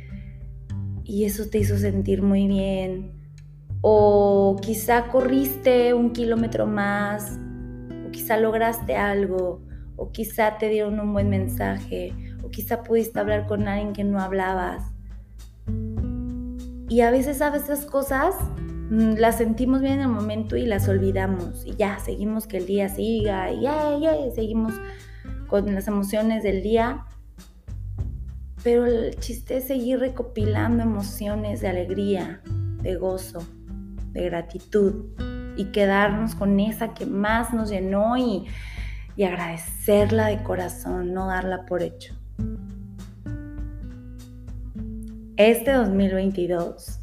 y 1.04 1.24
eso 1.24 1.48
te 1.48 1.58
hizo 1.58 1.78
sentir 1.78 2.22
muy 2.22 2.46
bien. 2.48 3.17
O 3.80 4.56
quizá 4.60 5.08
corriste 5.08 5.94
un 5.94 6.12
kilómetro 6.12 6.66
más, 6.66 7.38
o 8.06 8.10
quizá 8.10 8.36
lograste 8.36 8.96
algo, 8.96 9.62
o 9.96 10.10
quizá 10.10 10.58
te 10.58 10.68
dieron 10.68 10.98
un 11.00 11.12
buen 11.12 11.28
mensaje, 11.28 12.12
o 12.42 12.50
quizá 12.50 12.82
pudiste 12.82 13.20
hablar 13.20 13.46
con 13.46 13.68
alguien 13.68 13.92
que 13.92 14.04
no 14.04 14.20
hablabas. 14.20 14.82
Y 16.88 17.02
a 17.02 17.10
veces 17.10 17.42
a 17.42 17.50
veces 17.50 17.84
cosas 17.84 18.34
Mm, 18.90 19.16
las 19.18 19.36
sentimos 19.36 19.82
bien 19.82 19.94
en 19.94 20.00
el 20.00 20.08
momento 20.08 20.56
y 20.56 20.64
las 20.64 20.88
olvidamos 20.88 21.66
y 21.66 21.74
ya 21.76 21.98
seguimos 21.98 22.46
que 22.46 22.56
el 22.56 22.64
día 22.64 22.88
siga 22.88 23.52
y 23.52 23.60
ya, 23.60 23.98
seguimos 24.34 24.72
con 25.46 25.74
las 25.74 25.88
emociones 25.88 26.42
del 26.42 26.62
día. 26.62 27.04
Pero 28.64 28.86
el 28.86 29.16
chiste 29.16 29.58
es 29.58 29.64
seguir 29.64 30.00
recopilando 30.00 30.82
emociones 30.82 31.60
de 31.60 31.68
alegría, 31.68 32.40
de 32.82 32.96
gozo, 32.96 33.40
de 34.12 34.24
gratitud 34.24 35.06
y 35.56 35.66
quedarnos 35.66 36.34
con 36.34 36.58
esa 36.60 36.94
que 36.94 37.06
más 37.06 37.52
nos 37.52 37.70
llenó 37.70 38.16
y, 38.16 38.46
y 39.16 39.24
agradecerla 39.24 40.26
de 40.26 40.42
corazón, 40.42 41.12
no 41.12 41.26
darla 41.26 41.66
por 41.66 41.82
hecho. 41.82 42.14
Este 45.36 45.72
2022 45.72 47.00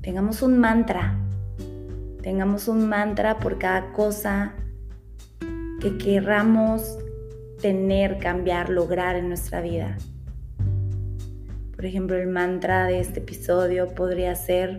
tengamos 0.00 0.42
un 0.42 0.58
mantra, 0.58 1.18
tengamos 2.22 2.68
un 2.68 2.88
mantra 2.88 3.38
por 3.38 3.58
cada 3.58 3.92
cosa 3.92 4.54
que 5.80 5.98
querramos 5.98 6.98
tener, 7.60 8.18
cambiar, 8.18 8.68
lograr 8.68 9.16
en 9.16 9.28
nuestra 9.28 9.60
vida. 9.60 9.96
Por 11.74 11.86
ejemplo, 11.86 12.16
el 12.16 12.26
mantra 12.28 12.86
de 12.86 13.00
este 13.00 13.20
episodio 13.20 13.94
podría 13.94 14.34
ser, 14.34 14.78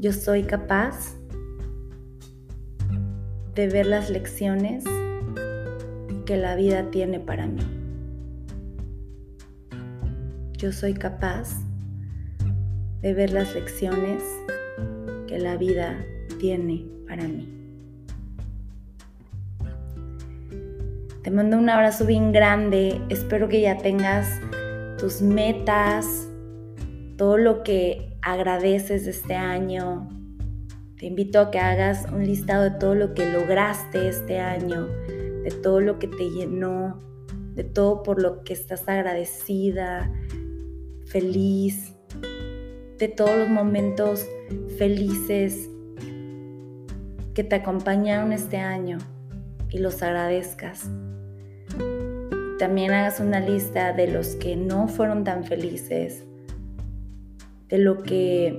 yo 0.00 0.14
soy 0.14 0.44
capaz 0.44 1.14
de 3.54 3.68
ver 3.68 3.84
las 3.84 4.08
lecciones 4.08 4.82
que 6.24 6.38
la 6.38 6.54
vida 6.56 6.90
tiene 6.90 7.20
para 7.20 7.46
mí. 7.46 7.60
Yo 10.56 10.72
soy 10.72 10.94
capaz 10.94 11.50
de 13.02 13.12
ver 13.12 13.30
las 13.30 13.54
lecciones 13.54 14.22
que 15.26 15.38
la 15.38 15.58
vida 15.58 16.02
tiene 16.38 16.86
para 17.06 17.28
mí. 17.28 17.46
Te 21.22 21.30
mando 21.30 21.58
un 21.58 21.68
abrazo 21.68 22.06
bien 22.06 22.32
grande, 22.32 22.98
espero 23.10 23.50
que 23.50 23.60
ya 23.60 23.76
tengas 23.76 24.40
tus 24.96 25.20
metas, 25.20 26.26
todo 27.18 27.36
lo 27.36 27.62
que 27.62 28.09
agradeces 28.22 29.04
de 29.04 29.10
este 29.10 29.34
año. 29.34 30.08
Te 30.96 31.06
invito 31.06 31.40
a 31.40 31.50
que 31.50 31.58
hagas 31.58 32.06
un 32.12 32.24
listado 32.24 32.64
de 32.64 32.72
todo 32.72 32.94
lo 32.94 33.14
que 33.14 33.26
lograste 33.26 34.08
este 34.08 34.38
año, 34.38 34.86
de 34.86 35.50
todo 35.62 35.80
lo 35.80 35.98
que 35.98 36.08
te 36.08 36.30
llenó, 36.30 37.00
de 37.54 37.64
todo 37.64 38.02
por 38.02 38.20
lo 38.20 38.44
que 38.44 38.52
estás 38.52 38.88
agradecida, 38.88 40.12
feliz, 41.06 41.94
de 42.98 43.08
todos 43.08 43.36
los 43.36 43.48
momentos 43.48 44.26
felices 44.76 45.70
que 47.34 47.44
te 47.44 47.56
acompañaron 47.56 48.32
este 48.32 48.58
año. 48.58 48.98
y 49.72 49.78
los 49.78 50.02
agradezcas. 50.02 50.90
También 52.58 52.90
hagas 52.90 53.20
una 53.20 53.38
lista 53.38 53.92
de 53.92 54.08
los 54.08 54.34
que 54.34 54.56
no 54.56 54.88
fueron 54.88 55.22
tan 55.22 55.44
felices, 55.44 56.24
de 57.70 57.78
lo 57.78 58.02
que 58.02 58.58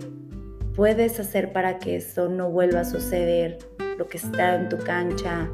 puedes 0.76 1.20
hacer 1.20 1.52
para 1.52 1.80
que 1.80 1.98
eso 1.98 2.30
no 2.30 2.50
vuelva 2.50 2.82
a 2.82 2.86
suceder, 2.86 3.60
lo 3.98 4.08
que 4.08 4.18
está 4.18 4.56
en 4.56 4.70
tu 4.70 4.78
cancha, 4.78 5.50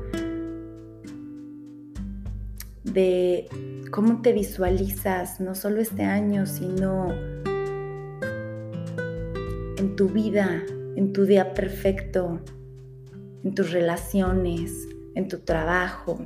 de 2.84 3.48
cómo 3.92 4.22
te 4.22 4.32
visualizas, 4.32 5.40
no 5.40 5.56
solo 5.56 5.82
este 5.82 6.04
año, 6.04 6.46
sino 6.46 7.12
en 9.78 9.96
tu 9.96 10.10
vida, 10.10 10.64
en 10.96 11.12
tu 11.12 11.26
día 11.26 11.54
perfecto, 11.54 12.40
en 13.44 13.56
tus 13.56 13.72
relaciones, 13.72 14.88
en 15.16 15.28
tu 15.28 15.40
trabajo. 15.40 16.20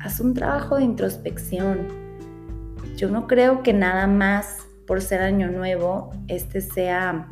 Haz 0.00 0.20
un 0.20 0.34
trabajo 0.34 0.76
de 0.76 0.84
introspección. 0.84 1.86
Yo 2.96 3.10
no 3.10 3.26
creo 3.26 3.62
que 3.62 3.72
nada 3.72 4.06
más 4.06 4.69
por 4.90 5.02
ser 5.02 5.22
año 5.22 5.48
nuevo 5.52 6.10
este 6.26 6.60
sea 6.60 7.28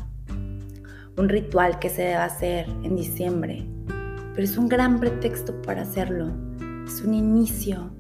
un 1.17 1.29
ritual 1.29 1.81
que 1.81 1.89
se 1.89 2.03
deba 2.03 2.25
hacer 2.25 2.69
en 2.85 2.95
diciembre, 2.95 3.67
pero 4.33 4.45
es 4.45 4.57
un 4.57 4.69
gran 4.69 5.01
pretexto 5.01 5.61
para 5.63 5.83
hacerlo. 5.83 6.31
Es 6.87 7.03
un 7.03 7.15
inicio. 7.15 7.91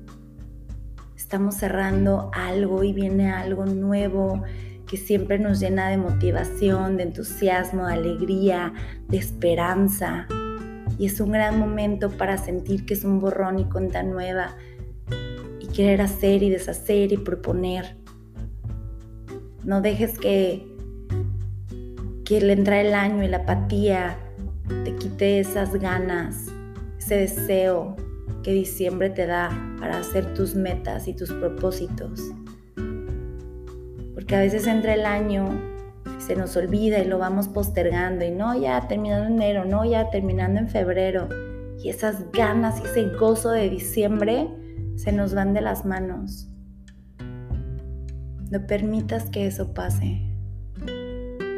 Estamos 1.16 1.56
cerrando 1.56 2.30
algo 2.34 2.84
y 2.84 2.92
viene 2.92 3.32
algo 3.32 3.66
nuevo 3.66 4.44
que 4.86 4.96
siempre 4.96 5.40
nos 5.40 5.58
llena 5.58 5.88
de 5.88 5.98
motivación, 5.98 6.96
de 6.96 7.02
entusiasmo, 7.02 7.88
de 7.88 7.94
alegría, 7.94 8.72
de 9.08 9.16
esperanza. 9.16 10.28
Y 11.00 11.06
es 11.06 11.20
un 11.20 11.32
gran 11.32 11.58
momento 11.58 12.10
para 12.10 12.38
sentir 12.38 12.86
que 12.86 12.94
es 12.94 13.02
un 13.02 13.18
borrón 13.18 13.58
y 13.58 13.64
cuenta 13.64 14.04
nueva 14.04 14.56
y 15.58 15.66
querer 15.66 16.00
hacer 16.00 16.44
y 16.44 16.50
deshacer 16.50 17.10
y 17.10 17.16
proponer. 17.16 17.96
No 19.68 19.80
dejes 19.80 20.18
que, 20.18 20.66
que 22.24 22.40
le 22.40 22.54
entra 22.54 22.80
el 22.80 22.94
año 22.94 23.22
y 23.22 23.28
la 23.28 23.38
apatía 23.38 24.18
te 24.84 24.96
quite 24.96 25.38
esas 25.38 25.74
ganas, 25.76 26.46
ese 26.98 27.18
deseo 27.18 27.94
que 28.42 28.52
diciembre 28.52 29.10
te 29.10 29.26
da 29.26 29.50
para 29.78 29.98
hacer 29.98 30.34
tus 30.34 30.56
metas 30.56 31.06
y 31.06 31.14
tus 31.14 31.32
propósitos 31.32 32.32
que 34.28 34.36
a 34.36 34.40
veces 34.40 34.66
entra 34.66 34.94
el 34.94 35.06
año 35.06 35.48
se 36.18 36.36
nos 36.36 36.54
olvida 36.56 36.98
y 36.98 37.06
lo 37.06 37.18
vamos 37.18 37.48
postergando 37.48 38.24
y 38.24 38.30
no 38.30 38.54
ya 38.60 38.86
terminando 38.86 39.26
en 39.26 39.34
enero, 39.34 39.64
no 39.64 39.84
ya 39.86 40.10
terminando 40.10 40.60
en 40.60 40.68
febrero 40.68 41.28
y 41.82 41.88
esas 41.88 42.30
ganas 42.32 42.78
y 42.80 42.84
ese 42.84 43.16
gozo 43.16 43.50
de 43.50 43.70
diciembre 43.70 44.48
se 44.96 45.12
nos 45.12 45.32
van 45.34 45.54
de 45.54 45.62
las 45.62 45.86
manos. 45.86 46.47
No 48.50 48.66
permitas 48.66 49.28
que 49.28 49.46
eso 49.46 49.74
pase. 49.74 50.22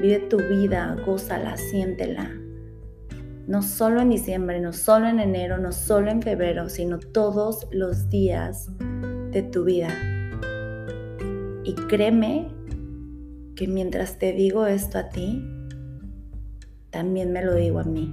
Vive 0.02 0.18
tu 0.28 0.38
vida, 0.38 0.96
gózala, 1.06 1.56
siéntela. 1.56 2.30
No 3.46 3.62
solo 3.62 4.00
en 4.00 4.10
diciembre, 4.10 4.60
no 4.60 4.72
solo 4.72 5.06
en 5.06 5.20
enero, 5.20 5.58
no 5.58 5.72
solo 5.72 6.10
en 6.10 6.20
febrero, 6.20 6.68
sino 6.68 6.98
todos 6.98 7.68
los 7.70 8.08
días 8.08 8.68
de 9.30 9.42
tu 9.42 9.64
vida. 9.64 9.90
Y 11.64 11.74
créeme 11.88 12.48
que 13.54 13.68
mientras 13.68 14.18
te 14.18 14.32
digo 14.32 14.66
esto 14.66 14.98
a 14.98 15.10
ti, 15.10 15.44
también 16.90 17.32
me 17.32 17.44
lo 17.44 17.54
digo 17.54 17.80
a 17.80 17.84
mí. 17.84 18.12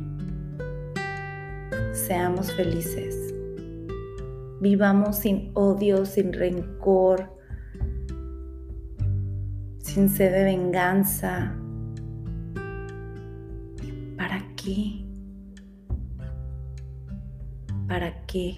Seamos 1.93 2.51
felices. 2.51 3.33
Vivamos 4.61 5.17
sin 5.17 5.51
odio, 5.55 6.05
sin 6.05 6.33
rencor, 6.33 7.36
sin 9.97 10.09
sed 10.09 10.31
de 10.31 10.43
venganza. 10.43 11.55
¿Para 14.15 14.43
qué? 14.55 15.03
¿Para 17.87 18.13
qué? 18.27 18.55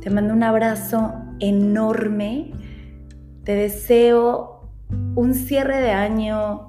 Te 0.00 0.10
mando 0.10 0.32
un 0.32 0.44
abrazo 0.44 1.12
enorme. 1.40 2.52
Te 3.42 3.56
deseo 3.56 4.70
un 5.16 5.34
cierre 5.34 5.80
de 5.80 5.90
año 5.90 6.68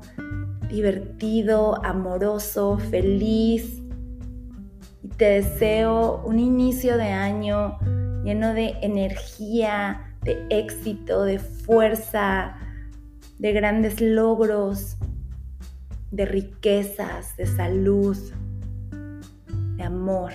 divertido, 0.68 1.80
amoroso, 1.86 2.80
feliz. 2.80 3.84
Y 5.04 5.10
te 5.10 5.26
deseo 5.26 6.24
un 6.26 6.40
inicio 6.40 6.98
de 6.98 7.10
año 7.10 7.78
lleno 8.24 8.54
de 8.54 8.76
energía, 8.82 10.16
de 10.24 10.46
éxito, 10.50 11.24
de 11.24 11.40
fuerza, 11.40 12.56
de 13.40 13.54
grandes 13.54 14.02
logros, 14.02 14.98
de 16.12 16.26
riquezas, 16.26 17.36
de 17.38 17.46
salud, 17.46 18.18
de 19.78 19.84
amor. 19.84 20.32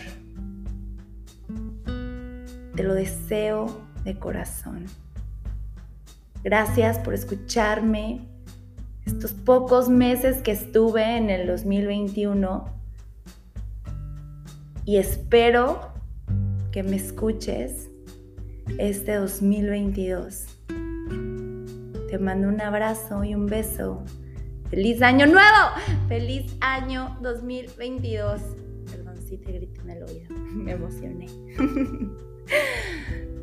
Te 2.75 2.83
lo 2.83 2.94
deseo 2.94 3.66
de 4.05 4.18
corazón. 4.18 4.87
Gracias 6.42 6.99
por 6.99 7.14
escucharme 7.14 8.20
estos 9.05 9.33
pocos 9.33 9.88
meses 9.88 10.42
que 10.42 10.53
estuve 10.53 11.16
en 11.16 11.31
el 11.31 11.46
2021 11.46 12.64
y 14.85 14.96
espero 14.96 15.95
que 16.72 16.83
me 16.83 16.96
escuches 16.96 17.90
este 18.79 19.14
2022. 19.14 20.46
Te 22.11 22.18
mando 22.18 22.48
un 22.48 22.61
abrazo 22.61 23.24
y 23.24 23.35
un 23.35 23.46
beso. 23.46 24.05
¡Feliz 24.70 25.02
año 25.02 25.26
nuevo! 25.26 25.46
¡Feliz 26.09 26.57
año 26.61 27.16
2022! 27.22 28.40
Perdón 28.90 29.16
si 29.18 29.38
te 29.38 29.52
grité 29.52 29.81
en 29.81 29.90
el 29.90 30.02
oído, 30.02 30.35
me 30.55 30.72
emocioné. 30.72 31.26